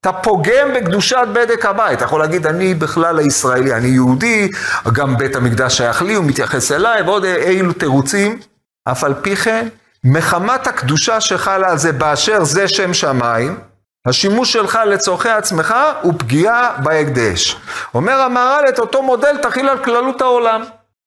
אתה 0.00 0.12
פוגם 0.12 0.74
בקדושת 0.74 1.26
בדק 1.32 1.66
הבית. 1.66 1.96
אתה 1.96 2.04
יכול 2.04 2.20
להגיד, 2.20 2.46
אני 2.46 2.74
בכלל 2.74 3.18
הישראלי, 3.18 3.74
אני 3.74 3.88
יהודי, 3.88 4.50
גם 4.92 5.16
בית 5.16 5.36
המקדש 5.36 5.76
שייך 5.76 6.02
לי, 6.02 6.14
הוא 6.14 6.24
מתייחס 6.24 6.72
אליי, 6.72 7.02
ועוד 7.02 7.24
אילו 7.24 7.72
תירוצים. 7.72 8.38
אף 8.84 9.04
על 9.04 9.14
פי 9.14 9.36
כן, 9.36 9.68
מחמת 10.04 10.66
הקדושה 10.66 11.20
שחלה 11.20 11.70
על 11.70 11.78
זה 11.78 11.92
באשר 11.92 12.44
זה 12.44 12.68
שם 12.68 12.94
שמיים, 12.94 13.60
השימוש 14.06 14.52
שלך 14.52 14.78
לצורכי 14.86 15.28
עצמך 15.28 15.74
הוא 16.02 16.14
פגיעה 16.18 16.76
בהקדש. 16.82 17.56
אומר 17.94 18.20
המהר"ל, 18.20 18.68
את 18.68 18.78
אותו 18.78 19.02
מודל 19.02 19.36
תכיל 19.42 19.68
על 19.68 19.84
כללות 19.84 20.20
העולם. 20.20 20.62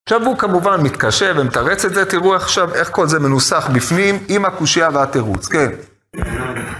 עכשיו 0.05 0.25
הוא 0.25 0.37
כמובן 0.37 0.81
מתקשה 0.81 1.31
ומתרץ 1.35 1.85
את 1.85 1.93
זה, 1.93 2.05
תראו 2.05 2.35
עכשיו 2.35 2.73
איך 2.73 2.89
כל 2.91 3.07
זה 3.07 3.19
מנוסח 3.19 3.69
בפנים 3.73 4.23
עם 4.27 4.45
הקושייה 4.45 4.89
והתירוץ, 4.93 5.47
כן. 5.47 5.69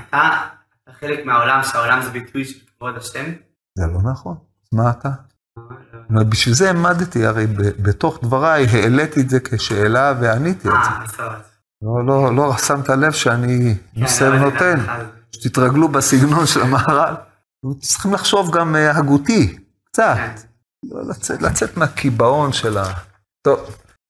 אתה 0.09 0.91
חלק 0.99 1.25
מהעולם, 1.25 1.63
שהעולם 1.63 2.01
זה 2.01 2.09
ביטוי 2.09 2.45
של 2.45 2.59
כבוד 2.77 2.97
השם? 2.97 3.25
זה 3.75 3.85
לא 3.93 4.11
נכון. 4.11 4.35
מה 4.73 4.89
אתה? 4.89 5.09
בשביל 6.09 6.55
זה 6.55 6.67
העמדתי, 6.67 7.25
הרי 7.25 7.47
בתוך 7.79 8.19
דבריי 8.23 8.65
העליתי 8.65 9.21
את 9.21 9.29
זה 9.29 9.39
כשאלה 9.39 10.13
ועניתי 10.21 10.67
את 10.67 10.73
זה. 10.83 11.23
לא, 11.81 12.05
לא, 12.05 12.35
לא 12.35 12.57
שמת 12.57 12.89
לב 12.89 13.11
שאני 13.11 13.75
נושא 13.95 14.23
ונותן, 14.23 14.79
שתתרגלו 15.31 15.87
בסגנון 15.87 16.45
של 16.45 16.61
המהר"ל. 16.61 17.13
צריכים 17.81 18.13
לחשוב 18.13 18.57
גם 18.57 18.75
אה, 18.75 18.97
הגותי, 18.97 19.57
קצת. 19.83 20.17
לא 20.83 21.01
לצאת, 21.09 21.41
לצאת 21.41 21.77
מהקיבעון 21.77 22.53
של 22.53 22.77
ה... 22.77 22.83
טוב, 23.41 23.59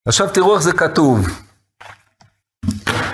עכשיו 0.07 0.29
תראו 0.29 0.53
איך 0.53 0.63
זה 0.63 0.71
כתוב. 0.71 1.27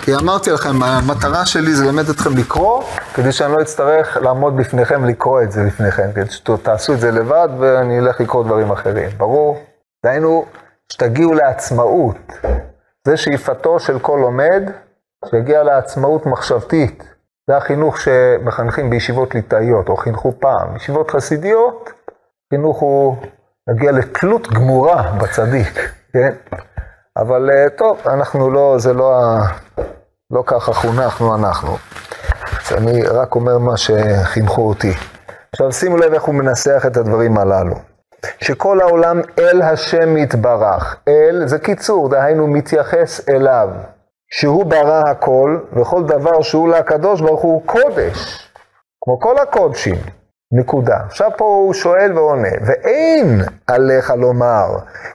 כי 0.02 0.16
אמרתי 0.16 0.52
לכם, 0.52 0.84
המטרה 0.84 1.46
שלי 1.46 1.76
זה 1.76 1.86
ללמד 1.86 2.10
אתכם 2.10 2.38
לקרוא, 2.38 2.84
כדי 3.14 3.32
שאני 3.32 3.54
לא 3.54 3.62
אצטרך 3.62 4.18
לעמוד 4.18 4.58
בפניכם 4.58 5.04
ולקרוא 5.04 5.42
את 5.42 5.52
זה 5.52 5.64
לפניכם, 5.64 6.12
כדי 6.16 6.32
שתעשו 6.32 6.94
את 6.94 7.00
זה 7.00 7.12
לבד 7.12 7.48
ואני 7.60 8.00
אלך 8.00 8.22
לקרוא 8.22 8.44
דברים 8.44 8.72
אחרים, 8.72 9.10
ברור? 9.18 9.64
דהיינו, 10.06 10.46
שתגיעו 10.92 11.34
לעצמאות. 11.34 12.18
זה 13.06 13.18
שאיפתו 13.18 13.80
של 13.80 14.00
כל 14.00 14.20
לומד, 14.22 14.72
שיגיע 15.26 15.64
לעצמאות 15.64 16.26
מחשבתית. 16.26 17.04
זה 17.50 17.58
החינוך 17.58 17.98
שמחנכים 18.00 18.90
בישיבות 18.90 19.36
ליטאיות, 19.36 19.90
או 19.90 19.98
חינכו 19.98 20.34
פעם. 20.40 20.76
ישיבות 20.76 21.12
חסידיות, 21.12 21.90
חינוך 22.54 22.80
הוא 22.80 23.16
להגיע 23.68 23.92
לתלות 23.92 24.48
גמורה 24.48 25.12
בצדיק, 25.22 25.92
כן? 26.14 26.34
אבל 27.18 27.50
אה, 27.52 27.70
טוב, 27.70 27.98
אנחנו 28.08 28.52
לא, 28.52 28.76
זה 28.78 28.94
לא, 28.94 29.14
לא 30.32 30.44
ככה 30.46 30.74
חונכנו 30.74 31.36
אנחנו. 31.36 31.78
אז 32.62 32.78
אני 32.78 33.04
רק 33.04 33.36
אומר 33.36 33.58
מה 33.58 33.78
שחינכו 33.78 34.68
אותי. 34.68 34.94
עכשיו 35.52 35.72
שימו 35.72 35.98
לב 35.98 36.14
איך 36.14 36.24
הוא 36.24 36.36
מנסח 36.36 36.84
את 36.88 36.98
הדברים 36.98 37.38
הללו. 37.38 37.95
שכל 38.42 38.82
העולם 38.82 39.22
אל 39.40 39.62
השם 39.62 40.18
יתברך. 40.18 40.96
אל 41.08 41.48
זה 41.48 41.60
קיצור, 41.60 42.10
דהיינו 42.10 42.48
מתייחס 42.48 43.30
אליו. 43.30 43.70
שהוא 44.32 44.66
ברא 44.66 45.02
הכל, 45.08 45.60
וכל 45.74 46.04
דבר 46.04 46.42
שהוא 46.42 46.70
לקדוש 46.70 47.22
ברוך 47.22 47.42
הוא 47.42 47.62
קודש. 47.66 48.50
כמו 49.02 49.20
כל 49.20 49.38
הקודשים. 49.40 49.96
נקודה. 50.52 50.98
עכשיו 51.06 51.32
פה 51.38 51.46
הוא 51.46 51.74
שואל 51.74 52.18
ועונה, 52.18 52.50
ואין 52.66 53.42
עליך 53.68 54.14
לומר, 54.18 54.68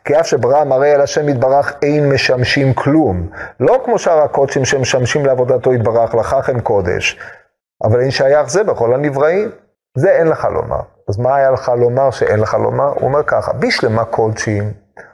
כי 0.05 0.20
אף 0.20 0.27
שברא 0.27 0.64
מראה 0.64 0.94
אל 0.94 1.01
השם 1.01 1.29
יתברך 1.29 1.73
אין 1.83 2.09
משמשים 2.09 2.75
כלום. 2.75 3.29
לא 3.61 3.83
כמו 3.85 3.99
שאר 3.99 4.23
הקודשים 4.23 4.64
שמשמשים 4.64 5.27
לעבודתו 5.27 5.75
יתברך, 5.75 6.14
לכך 6.14 6.49
הם 6.49 6.61
קודש. 6.61 7.18
אבל 7.85 8.01
אין 8.01 8.11
שייך 8.11 8.51
זה 8.51 8.64
בכל 8.64 8.94
הנבראים. 8.94 9.51
זה 9.96 10.11
אין 10.11 10.27
לך 10.27 10.44
לומר. 10.44 10.81
אז 11.11 11.18
מה 11.18 11.37
היה 11.37 11.51
לך 11.51 11.73
לומר 11.79 12.11
שאין 12.11 12.40
לך 12.40 12.55
לומר? 12.55 12.88
הוא 12.88 13.03
אומר 13.03 13.23
ככה, 13.23 13.53
בשלמה 13.53 14.05
קודשים, 14.05 14.73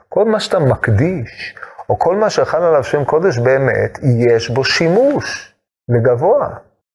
כל 0.09 0.25
מה 0.25 0.39
שאתה 0.39 0.59
מקדיש, 0.59 1.55
או 1.89 1.99
כל 1.99 2.15
מה 2.15 2.29
שחל 2.29 2.63
עליו 2.63 2.83
שם 2.83 3.05
קודש 3.05 3.37
באמת, 3.37 3.99
יש 4.27 4.49
בו 4.49 4.63
שימוש 4.63 5.55
לגבוה. 5.89 6.49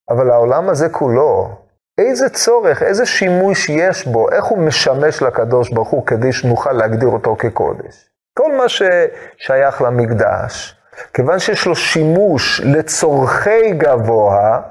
אבל 0.09 0.31
העולם 0.31 0.69
הזה 0.69 0.89
כולו, 0.89 1.49
איזה 1.97 2.29
צורך, 2.29 2.83
איזה 2.83 3.05
שימוש 3.05 3.69
יש 3.69 4.07
בו, 4.07 4.31
איך 4.31 4.45
הוא 4.45 4.57
משמש 4.57 5.21
לקדוש 5.21 5.69
ברוך 5.69 5.89
הוא 5.89 6.05
כדי 6.05 6.33
שנוכל 6.33 6.71
להגדיר 6.71 7.09
אותו 7.09 7.35
כקודש. 7.39 8.09
כל 8.37 8.57
מה 8.57 8.65
ששייך 8.69 9.81
למקדש, 9.81 10.81
כיוון 11.13 11.39
שיש 11.39 11.65
לו 11.65 11.75
שימוש 11.75 12.61
לצורכי 12.61 13.71
גבוה, 13.71 14.61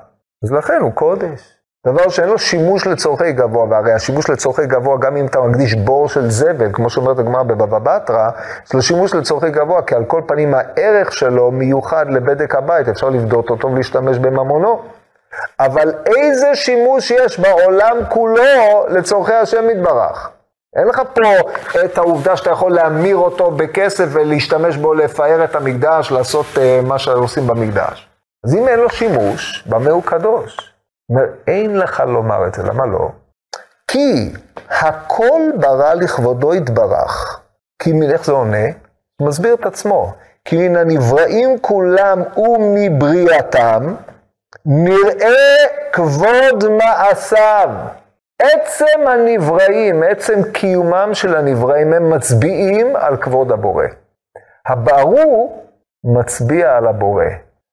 אז 0.44 0.52
לכן 0.52 0.80
הוא 0.80 0.92
קודש. 0.92 1.61
דבר 1.86 2.08
שאין 2.08 2.28
לו 2.28 2.38
שימוש 2.38 2.86
לצורכי 2.86 3.32
גבוה, 3.32 3.64
והרי 3.70 3.92
השימוש 3.92 4.30
לצורכי 4.30 4.66
גבוה, 4.66 4.96
גם 4.98 5.16
אם 5.16 5.26
אתה 5.26 5.40
מקדיש 5.40 5.74
בור 5.74 6.08
של 6.08 6.30
זבל, 6.30 6.72
כמו 6.72 6.90
שאומרת 6.90 7.18
הגמרא 7.18 7.42
בבבא 7.42 7.78
בתרא, 7.78 8.30
יש 8.66 8.74
לו 8.74 8.82
שימוש 8.82 9.14
לצורכי 9.14 9.50
גבוה, 9.50 9.82
כי 9.82 9.94
על 9.94 10.04
כל 10.04 10.22
פנים 10.26 10.54
הערך 10.54 11.12
שלו 11.12 11.50
מיוחד 11.50 12.10
לבדק 12.10 12.54
הבית, 12.54 12.88
אפשר 12.88 13.08
לבדות 13.08 13.50
אותו 13.50 13.68
ולהשתמש 13.72 14.18
בממונו. 14.18 14.82
אבל 15.60 15.92
איזה 16.06 16.54
שימוש 16.54 17.10
יש 17.10 17.40
בעולם 17.40 17.96
כולו 18.08 18.86
לצורכי 18.88 19.34
השם 19.34 19.70
יתברך? 19.70 20.30
אין 20.76 20.88
לך 20.88 21.02
פה 21.14 21.50
את 21.84 21.98
העובדה 21.98 22.36
שאתה 22.36 22.50
יכול 22.50 22.72
להמיר 22.72 23.16
אותו 23.16 23.50
בכסף 23.50 24.04
ולהשתמש 24.12 24.76
בו 24.76 24.94
לפאר 24.94 25.44
את 25.44 25.54
המקדש, 25.54 26.10
לעשות 26.10 26.46
uh, 26.54 26.86
מה 26.86 26.98
שעושים 26.98 27.46
במקדש. 27.46 28.08
אז 28.44 28.54
אם 28.54 28.68
אין 28.68 28.78
לו 28.78 28.90
שימוש, 28.90 29.64
במה 29.66 29.90
הוא 29.90 30.02
קדוש? 30.02 30.71
אומר, 31.10 31.22
אין 31.46 31.78
לך 31.78 32.02
לומר 32.06 32.46
את 32.46 32.54
זה, 32.54 32.62
למה 32.62 32.86
לא? 32.86 33.10
כי 33.88 34.32
הכל 34.68 35.40
ברא 35.60 35.94
לכבודו 35.94 36.54
יתברך. 36.54 37.40
כי 37.82 37.92
איך 38.12 38.24
זה 38.24 38.32
עונה? 38.32 38.66
הוא 39.20 39.28
מסביר 39.28 39.54
את 39.54 39.66
עצמו. 39.66 40.12
כי 40.44 40.68
מן 40.68 40.76
הנבראים 40.76 41.58
כולם 41.58 42.22
ומבריאתם, 42.36 43.94
נראה 44.66 45.56
כבוד 45.92 46.64
מעשיו. 46.78 47.68
עצם 48.42 49.06
הנבראים, 49.06 50.02
עצם 50.02 50.52
קיומם 50.52 51.10
של 51.12 51.36
הנבראים, 51.36 51.92
הם 51.92 52.10
מצביעים 52.10 52.96
על 52.96 53.16
כבוד 53.16 53.52
הבורא. 53.52 53.84
הברור 54.66 55.66
מצביע 56.04 56.76
על 56.76 56.86
הבורא. 56.86 57.24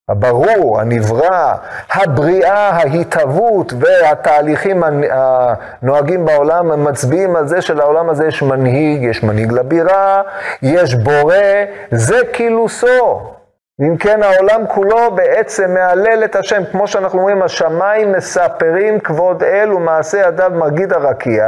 הברור, 0.10 0.80
הנברא, 0.82 1.54
הבריאה, 1.94 2.70
ההתהוות 2.70 3.74
והתהליכים 3.80 4.84
הנוהגים 5.12 6.26
בעולם, 6.26 6.84
מצביעים 6.84 7.36
על 7.36 7.48
זה 7.48 7.62
שלעולם 7.62 8.10
הזה 8.10 8.28
יש 8.28 8.42
מנהיג, 8.42 9.04
יש 9.04 9.24
מנהיג 9.24 9.52
לבירה, 9.52 10.22
יש 10.62 10.96
בורא, 10.96 11.36
זה 11.92 12.18
קילוסו. 12.32 13.39
אם 13.82 13.98
כן 13.98 14.24
העולם 14.24 14.68
כולו 14.68 15.12
בעצם 15.16 15.74
מהלל 15.74 16.24
את 16.24 16.36
השם, 16.36 16.64
כמו 16.72 16.88
שאנחנו 16.88 17.20
אומרים, 17.20 17.42
השמיים 17.42 18.12
מספרים 18.12 19.00
כבוד 19.00 19.44
אל 19.44 19.74
ומעשה 19.74 20.28
ידיו 20.28 20.52
מגיד 20.56 20.94
הרקיע, 20.94 21.46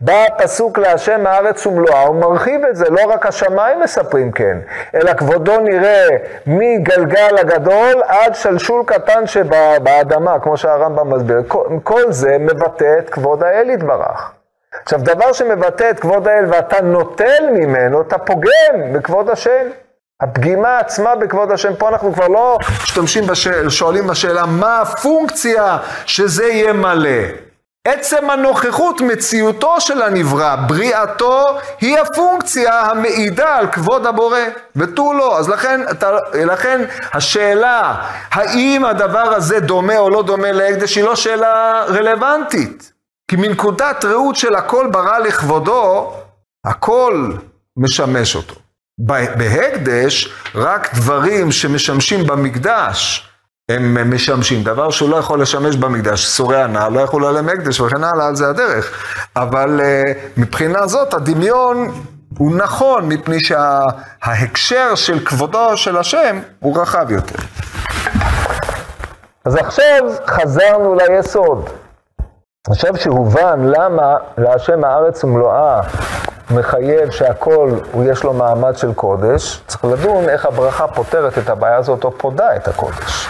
בא 0.00 0.24
הפסוק 0.26 0.78
להשם 0.78 1.26
הארץ 1.26 1.66
ומלואה, 1.66 2.02
הוא 2.02 2.16
מרחיב 2.16 2.64
את 2.64 2.76
זה, 2.76 2.90
לא 2.90 3.00
רק 3.08 3.26
השמיים 3.26 3.80
מספרים 3.80 4.32
כן, 4.32 4.58
אלא 4.94 5.14
כבודו 5.14 5.60
נראה 5.60 6.08
מגלגל 6.46 7.38
הגדול 7.38 8.02
עד 8.06 8.34
שלשול 8.34 8.82
קטן 8.86 9.26
שבאדמה, 9.26 10.38
כמו 10.38 10.56
שהרמב"ם 10.56 11.14
מסביר. 11.14 11.42
כל, 11.48 11.64
כל 11.82 12.12
זה 12.12 12.36
מבטא 12.40 12.98
את 12.98 13.10
כבוד 13.10 13.42
האל 13.42 13.70
יתברך. 13.70 14.32
עכשיו, 14.82 15.00
דבר 15.02 15.32
שמבטא 15.32 15.90
את 15.90 16.00
כבוד 16.00 16.28
האל 16.28 16.44
ואתה 16.48 16.82
נוטל 16.82 17.50
ממנו, 17.52 18.00
אתה 18.00 18.18
פוגם 18.18 18.92
בכבוד 18.92 19.30
השם. 19.30 19.66
הפגימה 20.22 20.78
עצמה 20.78 21.16
בכבוד 21.16 21.50
השם, 21.52 21.74
פה 21.78 21.88
אנחנו 21.88 22.14
כבר 22.14 22.28
לא 22.28 22.58
משתמשים, 22.82 23.26
בשאל, 23.26 23.68
שואלים 23.70 24.06
בשאלה 24.06 24.46
מה 24.46 24.80
הפונקציה 24.80 25.78
שזה 26.06 26.46
יהיה 26.46 26.72
מלא. 26.72 27.20
עצם 27.88 28.30
הנוכחות, 28.30 29.00
מציאותו 29.00 29.80
של 29.80 30.02
הנברא, 30.02 30.56
בריאתו, 30.56 31.44
היא 31.80 31.98
הפונקציה 31.98 32.80
המעידה 32.80 33.56
על 33.56 33.66
כבוד 33.66 34.06
הבורא, 34.06 34.38
ותו 34.76 35.12
לא. 35.12 35.38
אז 35.38 35.48
לכן, 35.48 35.80
לכן 36.34 36.84
השאלה, 37.12 37.94
האם 38.30 38.84
הדבר 38.84 39.34
הזה 39.34 39.60
דומה 39.60 39.98
או 39.98 40.10
לא 40.10 40.22
דומה 40.22 40.52
להקדש, 40.52 40.96
היא 40.96 41.04
לא 41.04 41.16
שאלה 41.16 41.84
רלוונטית. 41.88 42.92
כי 43.30 43.36
מנקודת 43.36 44.04
ראות 44.04 44.36
של 44.36 44.54
הכל 44.54 44.88
ברא 44.92 45.18
לכבודו, 45.18 46.12
הכל 46.66 47.32
משמש 47.76 48.36
אותו. 48.36 48.61
בהקדש, 48.98 50.32
רק 50.54 50.94
דברים 50.94 51.52
שמשמשים 51.52 52.26
במקדש 52.26 53.28
הם 53.68 54.14
משמשים. 54.14 54.62
דבר 54.62 54.90
שהוא 54.90 55.10
לא 55.10 55.16
יכול 55.16 55.42
לשמש 55.42 55.76
במקדש, 55.76 56.26
סורי 56.26 56.62
הנעל 56.62 56.92
לא 56.92 57.00
יכול 57.00 57.24
עליהם 57.26 57.48
הקדש 57.48 57.80
וכן 57.80 58.04
הלאה, 58.04 58.26
על 58.26 58.36
זה 58.36 58.48
הדרך. 58.48 58.92
אבל 59.36 59.80
uh, 59.80 60.18
מבחינה 60.36 60.86
זאת, 60.86 61.14
הדמיון 61.14 62.04
הוא 62.38 62.56
נכון, 62.56 63.08
מפני 63.08 63.40
שההקשר 63.40 64.94
שה, 64.94 64.96
של 64.96 65.24
כבודו 65.24 65.76
של 65.76 65.96
השם 65.96 66.40
הוא 66.60 66.80
רחב 66.80 67.10
יותר. 67.10 67.38
אז 69.44 69.56
עכשיו 69.56 70.02
חזרנו 70.26 70.94
ליסוד. 70.94 71.70
עכשיו 72.68 72.96
שהובן 72.96 73.60
למה 73.64 74.16
להשם 74.38 74.84
הארץ 74.84 75.24
ומלואה 75.24 75.80
מחייב 76.52 77.10
שהכל, 77.10 77.70
הוא 77.92 78.04
יש 78.04 78.24
לו 78.24 78.32
מעמד 78.32 78.76
של 78.76 78.94
קודש, 78.94 79.62
צריך 79.66 79.84
לדון 79.84 80.28
איך 80.28 80.46
הברכה 80.46 80.88
פותרת 80.88 81.38
את 81.38 81.48
הבעיה 81.48 81.76
הזאת 81.76 82.04
או 82.04 82.10
פודה 82.10 82.56
את 82.56 82.68
הקודש. 82.68 83.28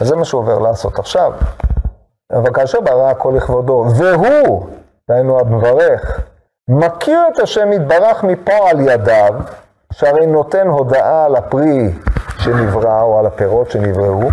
אז 0.00 0.08
זה 0.08 0.16
מה 0.16 0.24
שהוא 0.24 0.40
עובר 0.40 0.58
לעשות 0.58 0.98
עכשיו. 0.98 1.32
אבל 2.32 2.54
כאשר 2.54 2.80
ברא 2.80 3.10
הכל 3.10 3.32
לכבודו, 3.36 3.86
והוא, 3.96 4.66
דהיינו 5.10 5.40
המברך, 5.40 6.20
מכיר 6.68 7.20
את 7.34 7.38
השם 7.38 7.72
יתברך 7.72 8.24
מפועל 8.24 8.80
ידיו, 8.80 9.34
שהרי 9.92 10.26
נותן 10.26 10.66
הודעה 10.66 11.24
על 11.24 11.36
הפרי 11.36 11.92
שנברא 12.38 13.02
או 13.02 13.18
על 13.18 13.26
הפירות 13.26 13.70
שנבראו. 13.70 14.28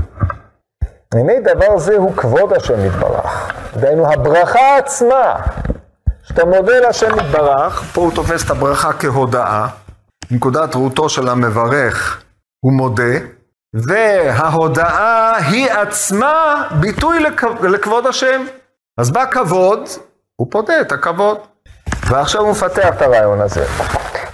הנה 1.13 1.33
דבר 1.39 1.77
זה 1.77 1.95
הוא 1.95 2.13
כבוד 2.15 2.53
השם 2.53 2.85
יתברך. 2.85 3.53
דהיינו, 3.79 4.11
הברכה 4.11 4.77
עצמה, 4.77 5.35
שאתה 6.27 6.45
מודה 6.45 6.79
להשם 6.79 7.19
יתברך, 7.19 7.83
פה 7.93 8.01
הוא 8.01 8.11
תופס 8.15 8.45
את 8.45 8.49
הברכה 8.49 8.93
כהודאה, 8.93 9.67
נקודת 10.31 10.75
ראותו 10.75 11.09
של 11.09 11.29
המברך 11.29 12.23
הוא 12.65 12.73
מודה, 12.73 13.17
וההודאה 13.73 15.37
היא 15.37 15.71
עצמה 15.71 16.67
ביטוי 16.79 17.19
לכבוד 17.63 18.07
השם. 18.07 18.41
אז 18.99 19.11
בא 19.11 19.25
כבוד, 19.31 19.79
הוא 20.35 20.47
פודה 20.51 20.81
את 20.81 20.91
הכבוד. 20.91 21.37
ועכשיו 22.09 22.41
הוא 22.41 22.51
מפתח 22.51 22.87
את 22.89 23.01
הרעיון 23.01 23.41
הזה. 23.41 23.65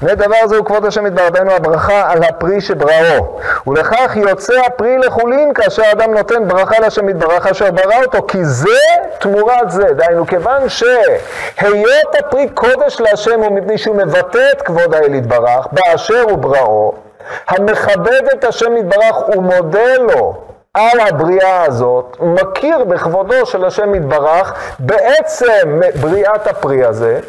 ודבר 0.04 0.48
זה 0.48 0.58
הוא 0.58 0.66
כבוד 0.66 0.86
השם 0.86 1.06
יתברדנו 1.06 1.52
הברכה 1.52 2.12
על 2.12 2.24
הפרי 2.24 2.62
שבראו. 2.62 3.40
ולכך 3.68 4.16
יוצא 4.16 4.54
הפרי 4.66 4.98
לחולין 4.98 5.54
כאשר 5.54 5.84
האדם 5.84 6.14
נותן 6.14 6.48
ברכה 6.48 6.80
לשם 6.80 7.10
יתברך 7.10 7.48
אשר 7.48 7.72
ברא 7.72 8.04
אותו, 8.06 8.28
כי 8.28 8.46
זה 8.46 8.80
תמורת 9.20 9.72
זה. 9.72 9.94
דהיינו, 9.94 10.28
כיוון 10.28 10.70
שהיות 10.70 12.16
הפרי 12.20 12.50
קודש 12.54 13.02
להשם 13.02 13.42
ומפני 13.42 13.78
שהוא 13.78 13.96
מבטא 13.96 14.52
את 14.52 14.62
כבוד 14.62 14.94
האל 14.94 15.14
יתברך 15.14 15.68
באשר 15.72 16.22
הוא 16.22 16.38
בראו, 16.38 16.94
המכבד 17.48 18.22
את 18.34 18.44
השם 18.44 18.78
יתברך 18.78 19.30
ומודה 19.30 19.98
לו 19.98 20.34
על 20.74 21.00
הבריאה 21.00 21.64
הזאת, 21.64 22.18
מכיר 22.20 22.84
בכבודו 22.84 23.46
של 23.46 23.66
השם 23.66 23.96
יתברך 23.96 24.54
בעצם 24.80 25.80
בריאת 26.02 26.48
הפרי 26.48 26.86
הזה, 26.86 27.20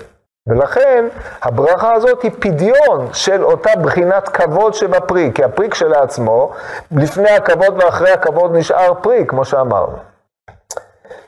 ולכן 0.49 1.05
הברכה 1.43 1.93
הזאת 1.93 2.23
היא 2.23 2.31
פדיון 2.41 3.09
של 3.13 3.45
אותה 3.45 3.71
בחינת 3.83 4.29
כבוד 4.29 4.75
שבפרי, 4.75 5.31
כי 5.35 5.45
הפרי 5.45 5.71
כשלעצמו, 5.71 6.53
לפני 6.91 7.31
הכבוד 7.31 7.75
ואחרי 7.83 8.11
הכבוד 8.11 8.57
נשאר 8.57 8.95
פרי, 9.03 9.25
כמו 9.29 9.45
שאמרנו. 9.45 9.97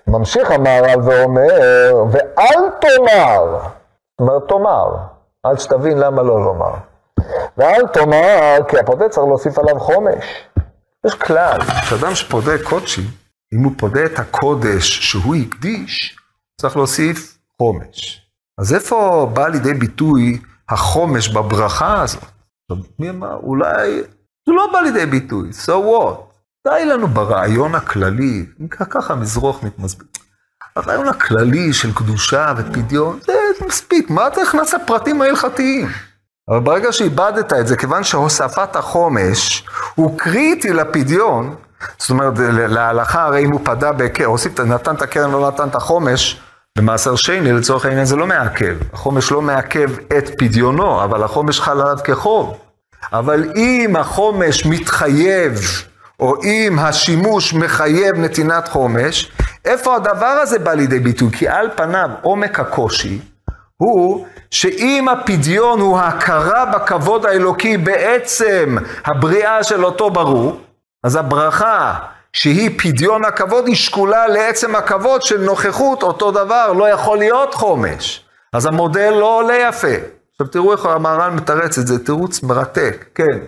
ממשיך 0.07 0.50
המהר"ל 0.50 1.00
ואומר, 1.02 2.05
ואל 2.11 2.70
תאמר, 2.81 3.59
זאת 3.61 4.20
אומרת 4.20 4.48
תאמר, 4.48 4.96
עד 5.42 5.61
שתבין 5.61 5.98
למה 5.98 6.22
לא 6.22 6.44
לומר. 6.44 6.74
ואל 7.57 7.87
תאמר, 7.87 8.59
כי 8.68 8.79
הפודה 8.79 9.09
צריך 9.09 9.26
להוסיף 9.26 9.59
עליו 9.59 9.81
חומש. 9.81 10.48
יש 11.07 11.14
כלל, 11.14 11.59
שאדם 11.85 12.14
שפודה 12.14 12.52
קודשי, 12.64 13.02
אם 13.55 13.64
הוא 13.64 13.72
פודה 13.79 14.05
את 14.05 14.18
הקודש 14.18 15.11
שהוא 15.11 15.35
הקדיש, 15.35 16.18
צריך 16.61 16.76
להוסיף 16.76 17.38
חומש. 17.59 18.26
אז 18.59 18.75
איפה 18.75 19.31
בא 19.35 19.49
לידי 19.49 19.75
ביטוי 19.75 20.40
החומש 20.69 21.29
בברכה 21.29 22.03
הזאת? 22.03 22.25
מי 22.99 23.11
אמר? 23.11 23.35
אולי 23.35 24.03
זה 24.47 24.53
לא 24.53 24.71
בא 24.73 24.81
לידי 24.81 25.07
ביטוי, 25.07 25.51
so 25.66 25.69
what? 25.69 26.16
די 26.69 26.85
לנו 26.85 27.09
ברעיון 27.09 27.75
הכללי, 27.75 28.47
ככה 28.71 29.14
מזרוח 29.14 29.62
מתמסביר. 29.62 30.07
הרעיון 30.77 31.09
הכללי 31.09 31.73
של 31.73 31.95
קדושה 31.95 32.55
ופדיון, 32.57 33.19
זה 33.27 33.33
מספיק, 33.66 34.11
מה 34.11 34.27
אתה 34.27 34.42
נכנס 34.42 34.75
לפרטים 34.75 35.23
ההלכתיים? 35.23 35.88
אבל 36.51 36.61
ברגע 36.61 36.92
שאיבדת 36.92 37.53
את 37.53 37.66
זה, 37.66 37.77
כיוון 37.77 38.05
שהוספת 38.05 38.77
החומש 38.77 39.66
הוא 39.95 40.19
קריטי 40.19 40.73
לפדיון, 40.73 41.55
זאת 41.99 42.11
אומרת, 42.11 42.33
להלכה, 42.69 43.25
הרי 43.25 43.45
אם 43.45 43.53
הוא 43.53 43.61
פדה, 43.64 43.90
הוסיף, 44.25 44.61
נתן 44.61 44.95
את 44.95 45.03
הקרן, 45.03 45.31
לא 45.31 45.49
נתן 45.49 45.69
את 45.69 45.75
החומש, 45.75 46.40
במעשר 46.77 47.17
שני, 47.17 47.53
לצורך 47.53 47.85
העניין, 47.85 48.05
זה 48.05 48.17
לא 48.17 48.27
מעכב. 48.27 48.77
החומש 48.93 49.31
לא 49.31 49.43
מעכב 49.43 49.91
את 50.19 50.31
פדיונו, 50.39 51.05
אבל 51.05 51.23
החומש 51.23 51.61
חל 51.61 51.81
עליו 51.81 51.97
כחוב. 52.05 52.57
אבל 53.12 53.53
אם 53.57 53.97
החומש 53.97 54.67
מתחייב, 54.67 55.61
או 56.21 56.43
אם 56.43 56.79
השימוש 56.79 57.55
מחייב 57.55 58.17
נתינת 58.17 58.69
חומש, 58.69 59.33
איפה 59.65 59.97
הדבר 59.97 60.27
הזה 60.27 60.59
בא 60.59 60.73
לידי 60.73 60.99
ביטוי? 60.99 61.31
כי 61.33 61.49
על 61.49 61.69
פניו 61.77 62.11
עומק 62.23 62.61
הקושי 62.61 63.21
הוא 63.77 64.27
שאם 64.51 65.09
הפדיון 65.09 65.81
הוא 65.81 65.99
ההכרה 65.99 66.65
בכבוד 66.67 67.27
האלוקי 67.27 67.77
בעצם 67.77 68.77
הבריאה 69.05 69.65
של 69.65 69.85
אותו 69.85 70.11
ברור, 70.11 70.61
אז 71.05 71.17
הברכה 71.17 71.95
שהיא 72.33 72.71
פדיון 72.79 73.25
הכבוד, 73.25 73.67
היא 73.67 73.77
שקולה 73.77 74.27
לעצם 74.27 74.77
הכבוד 74.77 75.23
של 75.23 75.41
נוכחות 75.41 76.03
אותו 76.03 76.31
דבר, 76.31 76.73
לא 76.73 76.89
יכול 76.89 77.19
להיות 77.19 77.55
חומש. 77.55 78.25
אז 78.53 78.67
המודל 78.67 79.11
לא 79.11 79.39
עולה 79.39 79.55
יפה. 79.69 79.95
עכשיו 80.33 80.47
תראו 80.47 80.73
איך 80.73 80.87
המהר"ל 80.87 81.31
מתרץ 81.31 81.79
את 81.79 81.87
זה, 81.87 82.05
תירוץ 82.05 82.43
מרתק, 82.43 83.05
כן. 83.15 83.39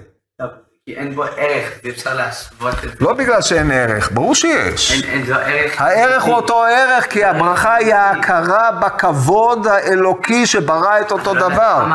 כי 0.86 0.94
אין 0.94 1.14
בו 1.14 1.22
ערך, 1.24 1.70
ואי 1.84 1.90
אפשר 1.90 2.14
להשוות 2.14 2.74
את 2.74 2.82
זה. 2.82 2.96
לא 3.00 3.12
בגלל 3.12 3.42
שאין 3.42 3.70
ערך, 3.70 4.12
ברור 4.12 4.34
שיש. 4.34 4.92
אין, 4.92 5.10
אין 5.10 5.26
לו 5.26 5.34
ערך. 5.34 5.80
הערך 5.80 6.22
הוא 6.22 6.34
אותו 6.34 6.64
ערך, 6.64 7.06
כי 7.10 7.24
הברכה 7.24 7.74
היא 7.74 7.94
ההכרה 7.94 8.70
בכבוד 8.72 9.66
האלוקי 9.66 10.46
שברא 10.46 11.00
את 11.00 11.12
אותו 11.12 11.34
דבר. 11.34 11.86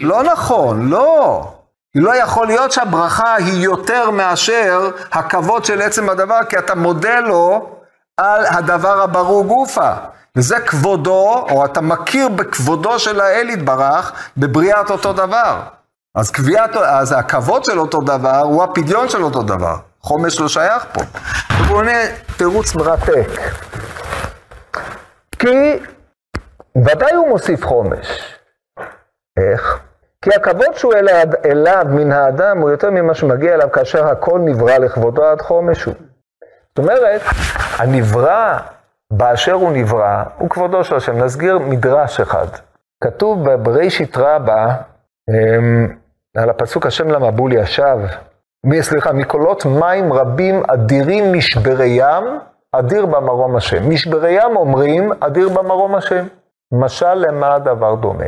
לא 0.00 0.22
נכון, 0.22 0.88
לא. 0.88 1.57
לא 1.94 2.16
יכול 2.16 2.46
להיות 2.46 2.72
שהברכה 2.72 3.34
היא 3.34 3.64
יותר 3.64 4.10
מאשר 4.10 4.90
הכבוד 5.12 5.64
של 5.64 5.82
עצם 5.82 6.10
הדבר, 6.10 6.38
כי 6.48 6.58
אתה 6.58 6.74
מודה 6.74 7.20
לו 7.20 7.70
על 8.16 8.46
הדבר 8.46 9.02
הברור 9.02 9.44
גופה. 9.44 9.92
וזה 10.36 10.60
כבודו, 10.60 11.46
או 11.50 11.64
אתה 11.64 11.80
מכיר 11.80 12.28
בכבודו 12.28 12.98
של 12.98 13.20
האל 13.20 13.48
יתברך, 13.50 14.12
בבריאת 14.36 14.90
אותו 14.90 15.12
דבר. 15.12 15.60
אז, 16.14 16.30
קביעת, 16.30 16.76
אז 16.76 17.12
הכבוד 17.12 17.64
של 17.64 17.78
אותו 17.78 18.00
דבר 18.00 18.40
הוא 18.40 18.64
הפדיון 18.64 19.08
של 19.08 19.22
אותו 19.22 19.42
דבר. 19.42 19.76
חומש 20.00 20.40
לא 20.40 20.48
שייך 20.48 20.84
פה. 20.92 21.00
הוא 21.68 21.76
עונה 21.76 21.98
תירוץ 22.36 22.74
מרתק. 22.74 23.28
כי 25.38 25.78
ודאי 26.76 27.14
הוא 27.14 27.28
מוסיף 27.28 27.66
חומש. 27.66 28.06
איך? 29.38 29.78
כי 30.24 30.30
הכבוד 30.34 30.74
שהוא 30.74 30.94
אליו, 30.94 31.26
אליו 31.44 31.86
מן 31.88 32.12
האדם 32.12 32.58
הוא 32.58 32.70
יותר 32.70 32.90
ממה 32.90 33.14
שמגיע 33.14 33.54
אליו 33.54 33.72
כאשר 33.72 34.06
הכל 34.06 34.40
נברא 34.44 34.78
לכבודו 34.78 35.24
עד 35.24 35.40
חומש 35.40 35.84
הוא. 35.84 35.94
זאת 36.68 36.78
אומרת, 36.78 37.20
הנברא 37.78 38.58
באשר 39.10 39.52
הוא 39.52 39.72
נברא 39.72 40.22
הוא 40.38 40.50
כבודו 40.50 40.84
של 40.84 40.96
השם. 40.96 41.18
נסגיר 41.18 41.58
מדרש 41.58 42.20
אחד. 42.20 42.46
כתוב 43.04 43.50
בבראשית 43.50 44.16
רבה 44.16 44.74
אמ, 45.30 45.96
על 46.36 46.50
הפסוק 46.50 46.86
השם 46.86 47.08
למבול 47.08 47.52
ישב, 47.52 47.98
סליחה, 48.80 49.12
מקולות 49.12 49.66
מים 49.66 50.12
רבים 50.12 50.62
אדירים 50.68 51.32
משברי 51.32 51.86
ים, 51.86 52.24
אדיר 52.72 53.06
במרום 53.06 53.56
השם. 53.56 53.90
משברי 53.90 54.30
ים 54.30 54.56
אומרים, 54.56 55.10
אדיר 55.20 55.48
במרום 55.48 55.94
השם. 55.94 56.26
משל 56.72 57.14
למה 57.14 57.54
הדבר 57.54 57.94
דומה? 57.94 58.24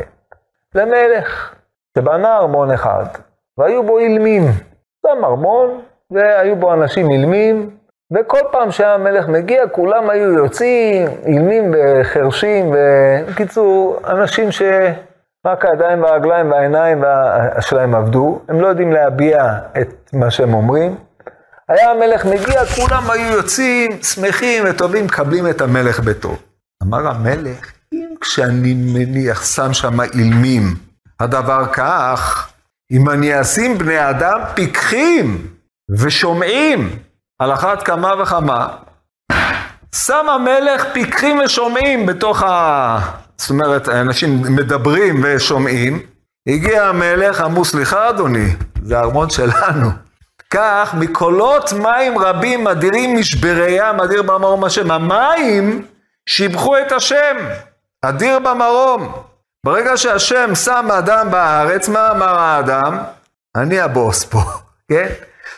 למלך. 0.75 1.53
שבנה 1.97 2.37
ארמון 2.37 2.71
אחד, 2.71 3.05
והיו 3.57 3.83
בו 3.83 3.99
אילמים. 3.99 4.43
שם 5.05 5.25
ארמון, 5.25 5.81
והיו 6.11 6.55
בו 6.55 6.73
אנשים 6.73 7.11
אילמים, 7.11 7.69
וכל 8.13 8.39
פעם 8.51 8.71
שהיה 8.71 8.93
המלך 8.93 9.27
מגיע, 9.27 9.67
כולם 9.67 10.09
היו 10.09 10.33
יוצאים, 10.33 11.07
אילמים 11.25 11.73
וחרשים, 11.73 12.73
ובקיצור, 12.73 13.99
אנשים 14.07 14.51
שרק 14.51 15.65
הידיים 15.65 16.03
והרגליים 16.03 16.51
והעיניים 16.51 17.03
שלהם 17.59 17.95
עבדו, 17.95 18.41
הם 18.49 18.61
לא 18.61 18.67
יודעים 18.67 18.91
להביע 18.91 19.53
את 19.81 20.09
מה 20.13 20.31
שהם 20.31 20.53
אומרים. 20.53 20.95
היה 21.69 21.91
המלך 21.91 22.25
מגיע, 22.25 22.65
כולם 22.65 23.11
היו 23.11 23.33
יוצאים, 23.37 23.91
שמחים 24.01 24.63
וטובים, 24.69 25.05
מקבלים 25.05 25.49
את 25.49 25.61
המלך 25.61 25.99
בטוב. 25.99 26.41
אמר 26.83 27.07
המלך, 27.07 27.71
אם 27.93 28.15
כשאני 28.21 28.73
מניח, 28.93 29.45
שם 29.45 29.73
שם 29.73 30.01
אילמים, 30.01 30.63
הדבר 31.21 31.65
כך, 31.73 32.49
אם 32.91 33.09
אני 33.09 33.41
אשים 33.41 33.77
בני 33.77 34.09
אדם 34.09 34.39
פיקחים 34.53 35.47
ושומעים 35.89 36.89
על 37.39 37.53
אחת 37.53 37.83
כמה 37.83 38.21
וכמה, 38.21 38.67
שם 39.95 40.29
המלך 40.29 40.85
פיקחים 40.93 41.39
ושומעים 41.39 42.05
בתוך 42.05 42.43
ה... 42.43 42.99
זאת 43.37 43.49
אומרת, 43.49 43.89
אנשים 43.89 44.41
מדברים 44.55 45.21
ושומעים, 45.23 45.99
הגיע 46.47 46.85
המלך, 46.85 47.41
אמרו, 47.41 47.65
סליחה 47.65 48.09
אדוני, 48.09 48.55
זה 48.83 48.97
הארמון 48.97 49.29
שלנו. 49.29 49.89
כך, 50.49 50.95
מקולות 50.99 51.73
מים 51.73 52.17
רבים 52.17 52.67
אדירים 52.67 53.17
משברי 53.17 53.71
ים, 53.71 53.99
אדיר 53.99 54.21
במרום 54.21 54.63
השם. 54.63 54.91
המים 54.91 55.85
שיבחו 56.29 56.77
את 56.77 56.91
השם, 56.91 57.37
אדיר 58.01 58.39
במרום. 58.39 59.30
ברגע 59.65 59.97
שהשם 59.97 60.55
שם 60.55 60.87
אדם 60.97 61.31
בארץ, 61.31 61.89
מה 61.89 62.11
אמר 62.11 62.39
האדם? 62.39 62.97
אני 63.55 63.79
הבוס 63.79 64.23
פה, 64.23 64.41
כן? 64.91 65.07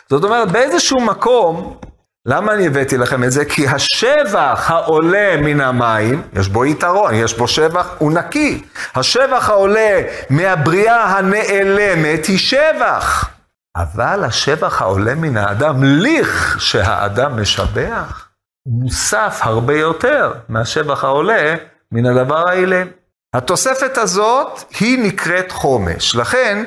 זאת 0.09 0.23
אומרת, 0.23 0.51
באיזשהו 0.51 0.99
מקום, 0.99 1.77
למה 2.25 2.53
אני 2.53 2.67
הבאתי 2.67 2.97
לכם 2.97 3.23
את 3.23 3.31
זה? 3.31 3.45
כי 3.45 3.67
השבח 3.67 4.71
העולה 4.71 5.37
מן 5.41 5.61
המים, 5.61 6.21
יש 6.33 6.47
בו 6.47 6.65
יתרון, 6.65 7.13
יש 7.13 7.37
בו 7.37 7.47
שבח, 7.47 7.95
הוא 7.97 8.11
נקי. 8.11 8.63
השבח 8.95 9.49
העולה 9.49 10.01
מהבריאה 10.29 11.03
הנעלמת 11.03 12.25
היא 12.25 12.37
שבח. 12.37 13.29
אבל 13.75 14.23
השבח 14.23 14.81
העולה 14.81 15.15
מן 15.15 15.37
האדם, 15.37 15.83
ליך 15.83 16.61
שהאדם 16.61 17.41
משבח, 17.41 18.27
מוסף 18.67 19.39
הרבה 19.41 19.73
יותר 19.73 20.33
מהשבח 20.49 21.03
העולה 21.03 21.55
מן 21.91 22.05
הדבר 22.05 22.49
האילם. 22.49 22.87
התוספת 23.33 23.97
הזאת 23.97 24.63
היא 24.79 24.99
נקראת 25.03 25.51
חומש. 25.51 26.15
לכן, 26.15 26.63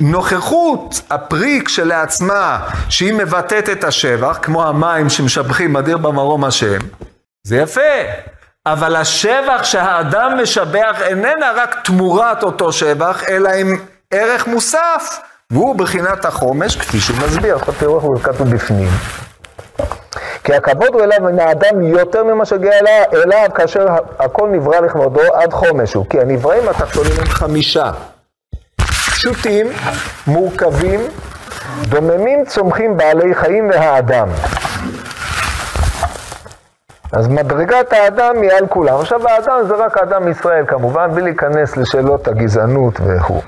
נוכחות 0.00 1.00
הפרי 1.10 1.62
כשלעצמה, 1.64 2.68
שהיא 2.88 3.14
מבטאת 3.14 3.68
את 3.68 3.84
השבח, 3.84 4.38
כמו 4.42 4.66
המים 4.66 5.10
שמשבחים, 5.10 5.76
אדיר 5.76 5.96
במרום 5.96 6.44
השם, 6.44 6.78
זה 7.46 7.56
יפה. 7.56 7.80
אבל 8.66 8.96
השבח 8.96 9.64
שהאדם 9.64 10.38
משבח 10.42 11.02
איננה 11.02 11.52
רק 11.56 11.76
תמורת 11.84 12.42
אותו 12.42 12.72
שבח, 12.72 13.22
אלא 13.28 13.48
עם 13.48 13.76
ערך 14.10 14.46
מוסף, 14.46 15.18
והוא 15.50 15.76
בחינת 15.76 16.24
החומש, 16.24 16.76
כפי 16.76 17.00
שהוא 17.00 17.16
מסביר. 17.18 17.56
עכשיו 17.56 17.74
תראו 17.78 17.96
איך 17.96 18.04
הוא 18.04 18.20
כתוב 18.20 18.50
בפנים. 18.50 18.88
כי 20.50 20.56
הכבוד 20.56 20.94
הוא 20.94 21.02
אליו 21.02 21.18
מן 21.20 21.38
האדם 21.38 21.82
יותר 21.82 22.24
ממה 22.24 22.44
שהגיע 22.44 22.72
אליו 23.12 23.48
כאשר 23.54 23.86
הכל 24.18 24.48
נברא 24.48 24.80
לכבודו 24.80 25.20
עד 25.34 25.52
חומש 25.52 25.94
הוא. 25.94 26.06
כי 26.10 26.20
הנבראים 26.20 26.68
התחתונים 26.68 27.12
הם 27.18 27.26
חמישה. 27.26 27.90
פשוטים, 29.10 29.66
מורכבים, 30.26 31.00
דוממים, 31.82 32.44
צומחים 32.44 32.96
בעלי 32.96 33.34
חיים 33.34 33.70
והאדם. 33.70 34.28
אז 37.12 37.28
מדרגת 37.28 37.92
האדם 37.92 38.42
היא 38.42 38.52
על 38.52 38.66
כולם. 38.66 39.00
עכשיו 39.00 39.28
האדם 39.28 39.66
זה 39.68 39.74
רק 39.74 39.98
האדם 39.98 40.24
מישראל 40.24 40.64
כמובן, 40.66 41.10
בלי 41.14 41.22
להיכנס 41.22 41.76
לשאלות 41.76 42.28
הגזענות 42.28 42.94
וכו'. 43.06 43.40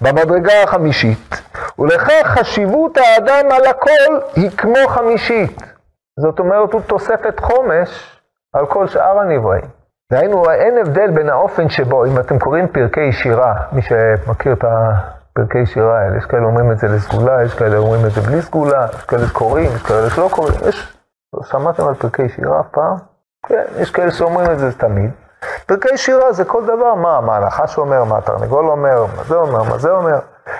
במדרגה 0.00 0.62
החמישית, 0.62 1.42
ולכך 1.78 2.26
חשיבות 2.26 2.96
האדם 2.96 3.52
על 3.52 3.66
הכל 3.66 4.18
היא 4.36 4.50
כמו 4.50 4.88
חמישית. 4.88 5.67
זאת 6.18 6.38
אומרת, 6.38 6.72
הוא 6.72 6.80
תוספת 6.86 7.40
חומש 7.40 8.20
על 8.52 8.66
כל 8.66 8.86
שאר 8.86 9.18
הנבראים. 9.18 9.64
דהיינו, 10.12 10.50
אין 10.50 10.78
הבדל 10.78 11.10
בין 11.10 11.28
האופן 11.28 11.68
שבו, 11.68 12.04
אם 12.04 12.18
אתם 12.18 12.38
קוראים 12.38 12.68
פרקי 12.68 13.12
שירה, 13.12 13.54
מי 13.72 13.82
שמכיר 13.82 14.52
את 14.52 14.64
הפרקי 14.64 15.66
שירה 15.66 16.00
האלה, 16.00 16.16
יש 16.16 16.26
כאלה 16.26 16.46
אומרים 16.46 16.72
את 16.72 16.78
זה 16.78 16.88
לסגולה, 16.88 17.42
יש 17.42 17.54
כאלה 17.54 17.76
אומרים 17.76 18.06
את 18.06 18.10
זה 18.10 18.20
בלי 18.20 18.42
סגולה, 18.42 18.86
יש 18.94 19.04
כאלה 19.04 19.26
שקוראים, 19.26 19.70
יש 19.76 19.82
כאלה 19.82 20.10
שלא 20.10 20.28
קוראים, 20.32 20.54
יש... 20.68 20.98
שמעתם 21.44 21.88
על 21.88 21.94
פרקי 21.94 22.28
שירה 22.28 22.62
פעם? 22.62 22.96
כן, 23.46 23.64
יש 23.76 23.90
כאלה 23.90 24.10
שאומרים 24.10 24.50
את 24.50 24.58
זה 24.58 24.78
תמיד. 24.78 25.10
פרקי 25.66 25.96
שירה 25.96 26.32
זה 26.32 26.44
כל 26.44 26.64
דבר, 26.64 26.94
מה, 26.94 27.20
מה 27.20 27.36
הנחש 27.36 27.78
אומר, 27.78 28.04
מה 28.04 28.18
התרנגול 28.18 28.70
אומר, 28.70 29.06
מה 29.16 29.24
זה 29.24 29.36
אומר, 29.36 29.62
מה 29.62 29.78
זה 29.78 29.90
אומר. 29.90 30.18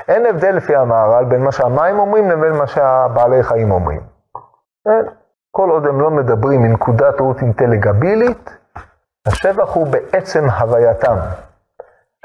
אין 0.09 0.27
הבדל 0.27 0.51
לפי 0.51 0.77
המהר"ל 0.77 1.25
בין 1.25 1.45
מה 1.45 1.53
שהמים 1.53 1.99
אומרים 1.99 2.31
לבין 2.31 2.53
מה 2.53 2.67
שהבעלי 2.67 3.43
חיים 3.43 3.71
אומרים. 3.71 4.01
אין. 4.87 5.18
כל 5.59 5.71
עוד 5.71 5.87
הם 5.87 6.01
לא 6.01 6.11
מדברים 6.11 6.63
מנקודת 6.63 7.21
ראות 7.21 7.43
אינטליגבילית, 7.43 8.57
השבח 9.27 9.69
הוא 9.75 9.87
בעצם 9.87 10.51
הווייתם. 10.51 11.17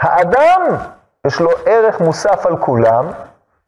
האדם, 0.02 0.62
יש 1.28 1.42
לו 1.42 1.50
ערך 1.66 2.02
מוסף 2.02 2.46
על 2.46 2.58
כולם, 2.58 3.08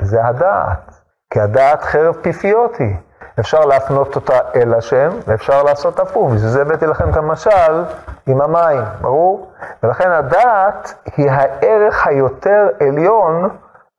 זה 0.02 0.26
הדעת. 0.26 1.02
כי 1.30 1.40
הדעת 1.40 1.84
חרב 1.84 2.16
פיפיות 2.22 2.76
היא. 2.76 2.96
אפשר 3.40 3.60
להפנות 3.60 4.16
אותה 4.16 4.40
אל 4.56 4.74
השם, 4.74 5.10
ואפשר 5.28 5.64
לעשות 5.64 6.00
הפוך. 6.00 6.32
בשביל 6.32 6.50
זה 6.50 6.62
הבאתי 6.62 6.86
לכם 6.86 7.10
את 7.10 7.18
המשל 7.18 7.84
עם 8.28 8.42
המים, 8.42 8.84
ברור? 9.02 9.52
ולכן 9.84 10.12
הדעת 10.12 10.94
היא 11.18 11.32
הערך 11.32 12.08
היותר 12.08 12.68
עליון 12.80 13.50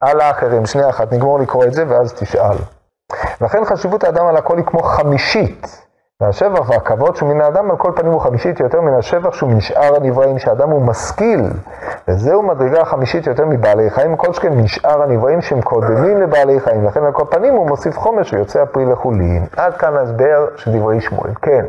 על 0.00 0.20
האחרים. 0.20 0.66
שנייה 0.66 0.90
אחת, 0.90 1.12
נגמור 1.12 1.38
לקרוא 1.38 1.64
את 1.64 1.72
זה 1.72 1.84
ואז 1.88 2.12
תשאל. 2.12 2.75
לכן 3.40 3.64
חשיבות 3.64 4.04
האדם 4.04 4.26
על 4.26 4.36
הכל 4.36 4.56
היא 4.56 4.66
כמו 4.66 4.82
חמישית. 4.82 5.86
והשבח 6.20 6.70
והכבוד 6.70 7.16
שהוא 7.16 7.34
מן 7.34 7.40
האדם 7.40 7.70
על 7.70 7.76
כל 7.76 7.92
פנים 7.96 8.12
הוא 8.12 8.20
חמישית 8.20 8.60
יותר 8.60 8.80
מן 8.80 8.94
השבח 8.94 9.34
שהוא 9.34 9.50
מן 9.50 9.60
שאר 9.60 9.96
הנבראים, 9.96 10.38
שהאדם 10.38 10.70
הוא 10.70 10.82
משכיל. 10.82 11.40
וזהו 12.08 12.42
מדרגה 12.42 12.80
החמישית 12.80 13.26
יותר 13.26 13.44
מבעלי 13.46 13.90
חיים, 13.90 14.16
כל 14.16 14.32
שכן 14.32 14.52
מן 14.52 14.66
שאר 14.66 15.02
הנבראים 15.02 15.42
שהם 15.42 15.62
קודמים 15.62 16.20
לבעלי 16.22 16.60
חיים. 16.60 16.84
לכן 16.84 17.04
על 17.04 17.12
כל 17.12 17.24
פנים 17.30 17.54
הוא 17.54 17.68
מוסיף 17.68 17.98
חומש 17.98 18.32
ויוצא 18.32 18.62
הפרי 18.62 18.84
לחולין. 18.84 19.46
עד 19.56 19.76
כאן 19.76 19.96
ההסבר 19.96 20.48
של 20.56 20.78
דברי 20.78 21.00
שמואל. 21.00 21.34
כן. 21.42 21.66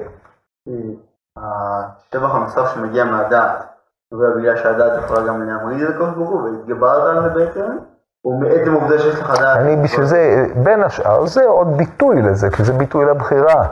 השבח 1.37 2.35
הנוסף 2.35 2.73
שמגיע 2.73 3.05
מהדעת, 3.05 3.63
נובע 4.11 4.25
בגלל 4.37 4.55
שהדעת 4.55 5.03
יכולה 5.03 5.27
גם 5.27 5.41
להמריד 5.41 5.81
את 5.81 5.89
הקדוש 5.89 6.09
ברוך 6.15 6.29
הוא 6.29 6.41
והתגברת 6.41 7.03
על 7.03 7.23
זה 7.23 7.29
בעצם? 7.29 7.77
ומעצם 8.27 8.71
העובדה 8.71 8.99
שיש 8.99 9.19
לך 9.19 9.39
דעת. 9.39 9.57
אני 9.57 9.75
בשביל 9.75 10.05
זה, 10.05 10.45
בין 10.55 10.83
השאר, 10.83 11.25
זה 11.25 11.45
עוד 11.45 11.77
ביטוי 11.77 12.21
לזה, 12.21 12.49
כי 12.49 12.63
זה 12.63 12.73
ביטוי 12.73 13.05
לבחירה. 13.05 13.63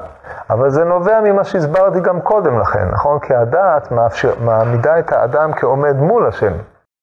אבל 0.50 0.70
זה 0.70 0.84
נובע 0.84 1.22
ממה 1.22 1.44
שהסברתי 1.44 2.00
גם 2.00 2.22
קודם 2.22 2.60
לכן, 2.60 2.88
נכון? 2.92 3.20
כי 3.20 3.34
הדעת 3.34 3.92
מאפשר, 3.92 4.34
מעמידה 4.44 5.00
את 5.00 5.12
האדם 5.12 5.54
כעומד 5.54 5.96
מול 5.96 6.28
השם. 6.28 6.52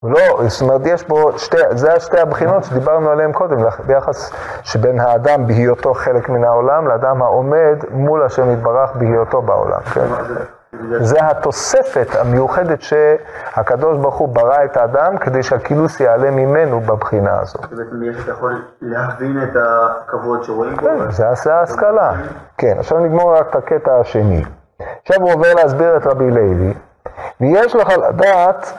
לא, 0.03 0.49
זאת 0.49 0.63
אומרת, 0.63 0.81
יש 0.85 1.09
בו 1.09 1.39
שתי, 1.39 1.57
זה 1.71 1.93
השתי 1.93 2.21
הבחינות 2.21 2.65
שדיברנו 2.65 3.11
עליהן 3.11 3.33
קודם, 3.33 3.65
ביחס 3.87 4.33
שבין 4.63 5.01
האדם 5.01 5.47
בהיותו 5.47 5.95
חלק 5.95 6.29
מן 6.29 6.45
העולם, 6.45 6.89
לאדם 6.89 7.23
העומד 7.23 7.77
מול 7.91 8.23
השם 8.23 8.53
יתברך 8.53 8.97
בהיותו 8.97 9.43
בעולם, 9.43 9.81
כן? 9.81 10.07
זה 11.01 11.19
התוספת 11.21 12.07
המיוחדת 12.21 12.83
שהקדוש 12.83 13.99
ברוך 13.99 14.15
הוא 14.15 14.29
ברא 14.29 14.65
את 14.65 14.77
האדם 14.77 15.19
כדי 15.19 15.43
שהכינוס 15.43 16.01
יעלה 16.01 16.31
ממנו 16.31 16.81
בבחינה 16.81 17.41
הזאת. 17.41 17.61
בעצם 17.61 18.03
יש, 18.03 18.29
יכול 18.29 18.63
להבין 18.81 19.43
את 19.43 19.57
הכבוד 19.57 20.45
שרואים 20.45 20.77
פה. 20.77 20.83
כן, 20.83 21.11
זה 21.11 21.55
ההשכלה. 21.55 22.13
כן, 22.59 22.77
עכשיו 22.79 22.99
נגמור 22.99 23.37
רק 23.37 23.47
את 23.51 23.57
הקטע 23.57 24.01
השני. 24.01 24.45
עכשיו 25.03 25.21
הוא 25.21 25.33
עובר 25.33 25.55
להסביר 25.55 25.97
את 25.97 26.07
רבי 26.07 26.31
לוי, 26.31 26.75
ויש 27.41 27.77
לך 27.77 27.89
לדעת, 28.09 28.73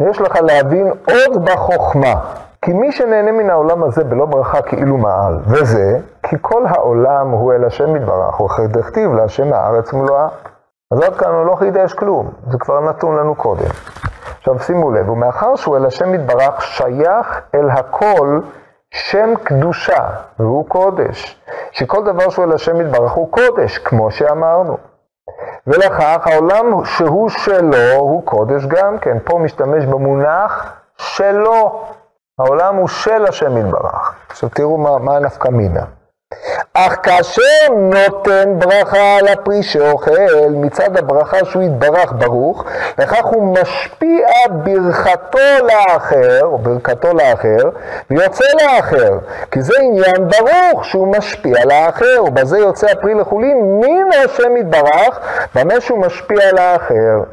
יש 0.00 0.20
לך 0.20 0.36
להבין 0.36 0.86
עוד 0.86 1.44
בחוכמה. 1.44 2.14
כי 2.62 2.72
מי 2.72 2.92
שנהנה 2.92 3.32
מן 3.32 3.50
העולם 3.50 3.84
הזה 3.84 4.04
בלא 4.04 4.26
ברכה 4.26 4.62
כאילו 4.62 4.96
מעל, 4.96 5.38
וזה, 5.46 5.98
כי 6.22 6.36
כל 6.40 6.66
העולם 6.66 7.30
הוא 7.30 7.52
אל 7.52 7.64
השם 7.64 7.96
יתברך, 7.96 8.34
הוא 8.34 8.46
אחרי 8.46 8.66
דכתיב 8.66 9.12
להשם 9.12 9.52
הארץ 9.52 9.92
מלואה. 9.92 10.28
אז 10.94 11.00
עד 11.00 11.16
כאן 11.16 11.28
הוא 11.28 11.46
לא 11.46 11.54
חידש 11.54 11.92
כלום, 11.92 12.30
זה 12.50 12.58
כבר 12.58 12.80
נתון 12.80 13.16
לנו 13.16 13.34
קודם. 13.34 13.70
עכשיו 14.38 14.58
שימו 14.58 14.90
לב, 14.90 15.08
ומאחר 15.08 15.56
שהוא 15.56 15.76
אל 15.76 15.86
השם 15.86 16.14
יתברך 16.14 16.62
שייך 16.62 17.40
אל 17.54 17.70
הכל 17.70 18.40
שם 18.90 19.34
קדושה, 19.44 20.06
והוא 20.38 20.68
קודש. 20.68 21.40
שכל 21.72 22.04
דבר 22.04 22.30
שהוא 22.30 22.44
אל 22.44 22.52
השם 22.52 22.80
יתברך 22.80 23.12
הוא 23.12 23.32
קודש, 23.32 23.78
כמו 23.78 24.10
שאמרנו. 24.10 24.76
ולכך 25.66 26.26
העולם 26.26 26.84
שהוא 26.84 27.28
שלו 27.28 27.92
הוא 27.98 28.26
קודש 28.26 28.66
גם 28.66 28.98
כן. 28.98 29.18
פה 29.24 29.38
משתמש 29.38 29.84
במונח 29.84 30.72
שלו. 30.96 31.84
העולם 32.38 32.76
הוא 32.76 32.88
של 32.88 33.26
השם 33.28 33.56
יתברך. 33.56 34.14
עכשיו 34.28 34.48
תראו 34.48 34.78
מה, 34.78 34.98
מה 34.98 35.16
הנפקא 35.16 35.48
מינה. 35.48 35.84
אך 36.76 36.96
כאשר 37.02 37.68
נותן 37.70 38.58
ברכה 38.58 39.16
על 39.18 39.28
הפרי 39.28 39.62
שאוכל, 39.62 40.50
מצד 40.50 40.96
הברכה 40.96 41.36
שהוא 41.44 41.62
יתברך 41.62 42.12
ברוך, 42.12 42.64
לכך 42.98 43.24
הוא 43.24 43.56
משפיע 43.60 44.28
ברכתו 44.50 45.38
לאחר, 45.62 46.40
או 46.42 46.58
ברכתו 46.58 47.14
לאחר, 47.14 47.70
ויוצא 48.10 48.44
לאחר. 48.54 49.18
כי 49.50 49.62
זה 49.62 49.74
עניין 49.80 50.28
ברוך 50.28 50.84
שהוא 50.84 51.16
משפיע 51.16 51.64
לאחר, 51.64 52.24
ובזה 52.24 52.58
יוצא 52.58 52.86
הפרי 52.90 53.14
לחולין 53.14 53.80
מן 53.80 54.12
השם 54.24 54.56
יתברך, 54.56 55.18
במה 55.54 55.80
שהוא 55.80 56.06
משפיע 56.06 56.52
לאחר. 56.52 57.30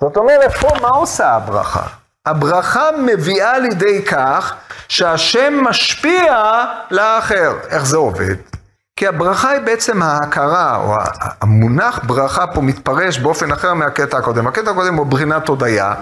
זאת 0.00 0.16
אומרת, 0.16 0.52
פה 0.52 0.68
מה 0.82 0.88
עושה 0.88 1.28
הברכה? 1.28 1.86
הברכה 2.26 2.90
מביאה 2.98 3.58
לידי 3.58 4.02
כך 4.02 4.54
שהשם 4.88 5.54
משפיע 5.64 6.64
לאחר. 6.90 7.52
איך 7.70 7.86
זה 7.86 7.96
עובד? 7.96 8.55
כי 8.96 9.06
הברכה 9.06 9.50
היא 9.50 9.60
בעצם 9.60 10.02
ההכרה, 10.02 10.76
או 10.76 10.94
המונח 11.40 12.00
ברכה 12.06 12.46
פה 12.46 12.60
מתפרש 12.60 13.18
באופן 13.18 13.52
אחר 13.52 13.74
מהקטע 13.74 14.18
הקודם. 14.18 14.46
הקטע 14.46 14.70
הקודם 14.70 14.94
הוא 14.94 15.06
בבחינת 15.06 15.48
הודיה, 15.48 15.94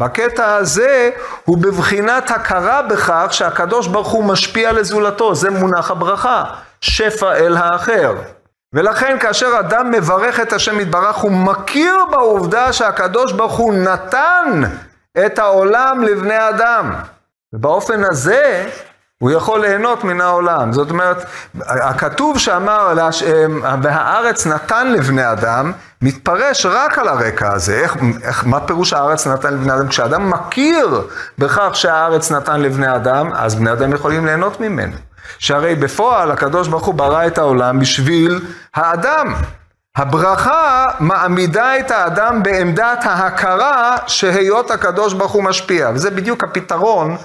והקטע 0.00 0.54
הזה 0.54 1.10
הוא 1.44 1.58
בבחינת 1.58 2.30
הכרה 2.30 2.82
בכך 2.82 3.26
שהקדוש 3.30 3.86
ברוך 3.86 4.08
הוא 4.08 4.24
משפיע 4.24 4.72
לזולתו, 4.72 5.34
זה 5.34 5.50
מונח 5.50 5.90
הברכה, 5.90 6.44
שפע 6.80 7.32
אל 7.34 7.56
האחר. 7.56 8.14
ולכן 8.72 9.16
כאשר 9.20 9.52
אדם 9.60 9.90
מברך 9.90 10.40
את 10.40 10.52
השם 10.52 10.80
יתברך, 10.80 11.16
הוא 11.16 11.32
מכיר 11.32 11.94
בעובדה 12.10 12.72
שהקדוש 12.72 13.32
ברוך 13.32 13.56
הוא 13.56 13.74
נתן 13.74 14.62
את 15.26 15.38
העולם 15.38 16.02
לבני 16.02 16.48
אדם. 16.48 16.92
ובאופן 17.52 18.02
הזה, 18.10 18.68
הוא 19.18 19.30
יכול 19.30 19.60
ליהנות 19.60 20.04
מן 20.04 20.20
העולם. 20.20 20.72
זאת 20.72 20.90
אומרת, 20.90 21.24
הכתוב 21.66 22.38
שאמר, 22.38 22.94
והארץ 23.82 24.46
נתן 24.46 24.92
לבני 24.92 25.32
אדם, 25.32 25.72
מתפרש 26.02 26.66
רק 26.66 26.98
על 26.98 27.08
הרקע 27.08 27.52
הזה. 27.52 27.74
איך, 27.80 27.96
איך, 28.22 28.46
מה 28.46 28.60
פירוש 28.60 28.92
הארץ 28.92 29.26
נתן 29.26 29.54
לבני 29.54 29.74
אדם? 29.74 29.88
כשאדם 29.88 30.30
מכיר 30.30 31.02
בכך 31.38 31.70
שהארץ 31.72 32.30
נתן 32.30 32.60
לבני 32.60 32.96
אדם, 32.96 33.30
אז 33.34 33.54
בני 33.54 33.72
אדם 33.72 33.92
יכולים 33.92 34.26
ליהנות 34.26 34.60
ממנו. 34.60 34.96
שהרי 35.38 35.74
בפועל 35.74 36.30
הקדוש 36.30 36.68
ברוך 36.68 36.84
הוא 36.84 36.94
ברא 36.94 37.26
את 37.26 37.38
העולם 37.38 37.80
בשביל 37.80 38.40
האדם. 38.74 39.34
הברכה 39.96 40.86
מעמידה 41.00 41.78
את 41.78 41.90
האדם 41.90 42.42
בעמדת 42.42 43.04
ההכרה 43.04 43.96
שהיות 44.06 44.70
הקדוש 44.70 45.14
ברוך 45.14 45.32
הוא 45.32 45.44
משפיע, 45.44 45.90
וזה 45.94 46.10
בדיוק 46.10 46.44
הפתרון 46.44 47.16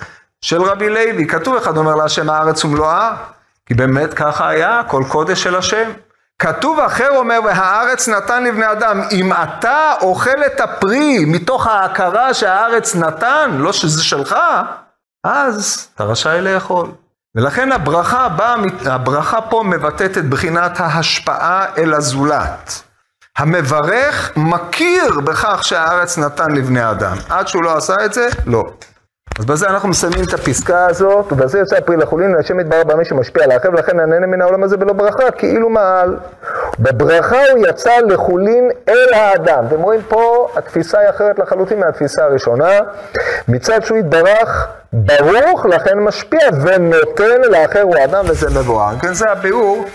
של 0.43 0.61
רבי 0.61 0.89
לוי. 0.89 1.27
כתוב 1.27 1.55
אחד 1.55 1.77
אומר 1.77 1.95
להשם 1.95 2.29
הארץ 2.29 2.65
ומלואה, 2.65 3.15
כי 3.65 3.73
באמת 3.73 4.13
ככה 4.13 4.49
היה, 4.49 4.81
כל 4.87 5.03
קודש 5.07 5.43
של 5.43 5.55
השם. 5.55 5.91
כתוב 6.39 6.79
אחר 6.79 7.09
אומר, 7.17 7.39
והארץ 7.45 8.09
נתן 8.09 8.43
לבני 8.43 8.71
אדם, 8.71 9.01
אם 9.11 9.33
אתה 9.33 9.93
אוכל 10.01 10.43
את 10.45 10.59
הפרי 10.59 11.25
מתוך 11.25 11.67
ההכרה 11.67 12.33
שהארץ 12.33 12.95
נתן, 12.95 13.51
לא 13.53 13.73
שזה 13.73 14.03
שלך, 14.03 14.35
אז 15.23 15.87
אתה 15.95 16.03
רשאי 16.03 16.41
לאכול. 16.41 16.87
ולכן 17.35 17.71
הברכה, 17.71 18.29
באה, 18.29 18.55
הברכה 18.85 19.41
פה 19.41 19.63
מבטאת 19.65 20.17
את 20.17 20.29
בחינת 20.29 20.79
ההשפעה 20.79 21.65
אל 21.77 21.93
הזולת. 21.93 22.83
המברך 23.37 24.31
מכיר 24.35 25.19
בכך 25.19 25.63
שהארץ 25.63 26.17
נתן 26.17 26.51
לבני 26.51 26.91
אדם. 26.91 27.17
עד 27.29 27.47
שהוא 27.47 27.63
לא 27.63 27.77
עשה 27.77 28.05
את 28.05 28.13
זה, 28.13 28.27
לא. 28.45 28.63
אז 29.39 29.45
בזה 29.45 29.67
אנחנו 29.67 29.89
מסיימים 29.89 30.23
את 30.23 30.33
הפסקה 30.33 30.85
הזאת, 30.85 31.31
ובזה 31.31 31.59
יוצא 31.59 31.77
הפרי 31.77 31.97
לחולין, 31.97 32.35
והשם 32.35 32.59
יתברר 32.59 32.83
במה 32.83 33.05
שמשפיע 33.05 33.43
על 33.43 33.51
האחר, 33.51 33.69
ולכן 33.69 33.99
הנהנה 33.99 34.27
מן 34.27 34.41
העולם 34.41 34.63
הזה 34.63 34.77
בלא 34.77 34.93
ברכה, 34.93 35.31
כאילו 35.31 35.69
מעל. 35.69 36.17
בברכה 36.79 37.41
הוא 37.55 37.67
יצא 37.67 37.91
לחולין 38.07 38.69
אל 38.89 39.13
האדם. 39.13 39.65
אתם 39.67 39.81
רואים 39.81 40.01
פה, 40.07 40.47
התפיסה 40.55 40.99
היא 40.99 41.09
אחרת 41.09 41.39
לחלוטין 41.39 41.79
מהתפיסה 41.79 42.23
הראשונה. 42.23 42.79
מצד 43.47 43.83
שהוא 43.83 43.97
יתברך 43.97 44.67
ברוך, 44.93 45.65
לכן 45.65 45.99
משפיע, 45.99 46.49
ונותן 46.61 47.41
לאחר 47.49 47.81
הוא 47.81 47.95
האדם, 47.95 48.25
וזה 48.27 48.59
מבואר. 48.59 48.99
כן, 49.01 49.13
זה 49.13 49.31
הביאור. 49.31 49.85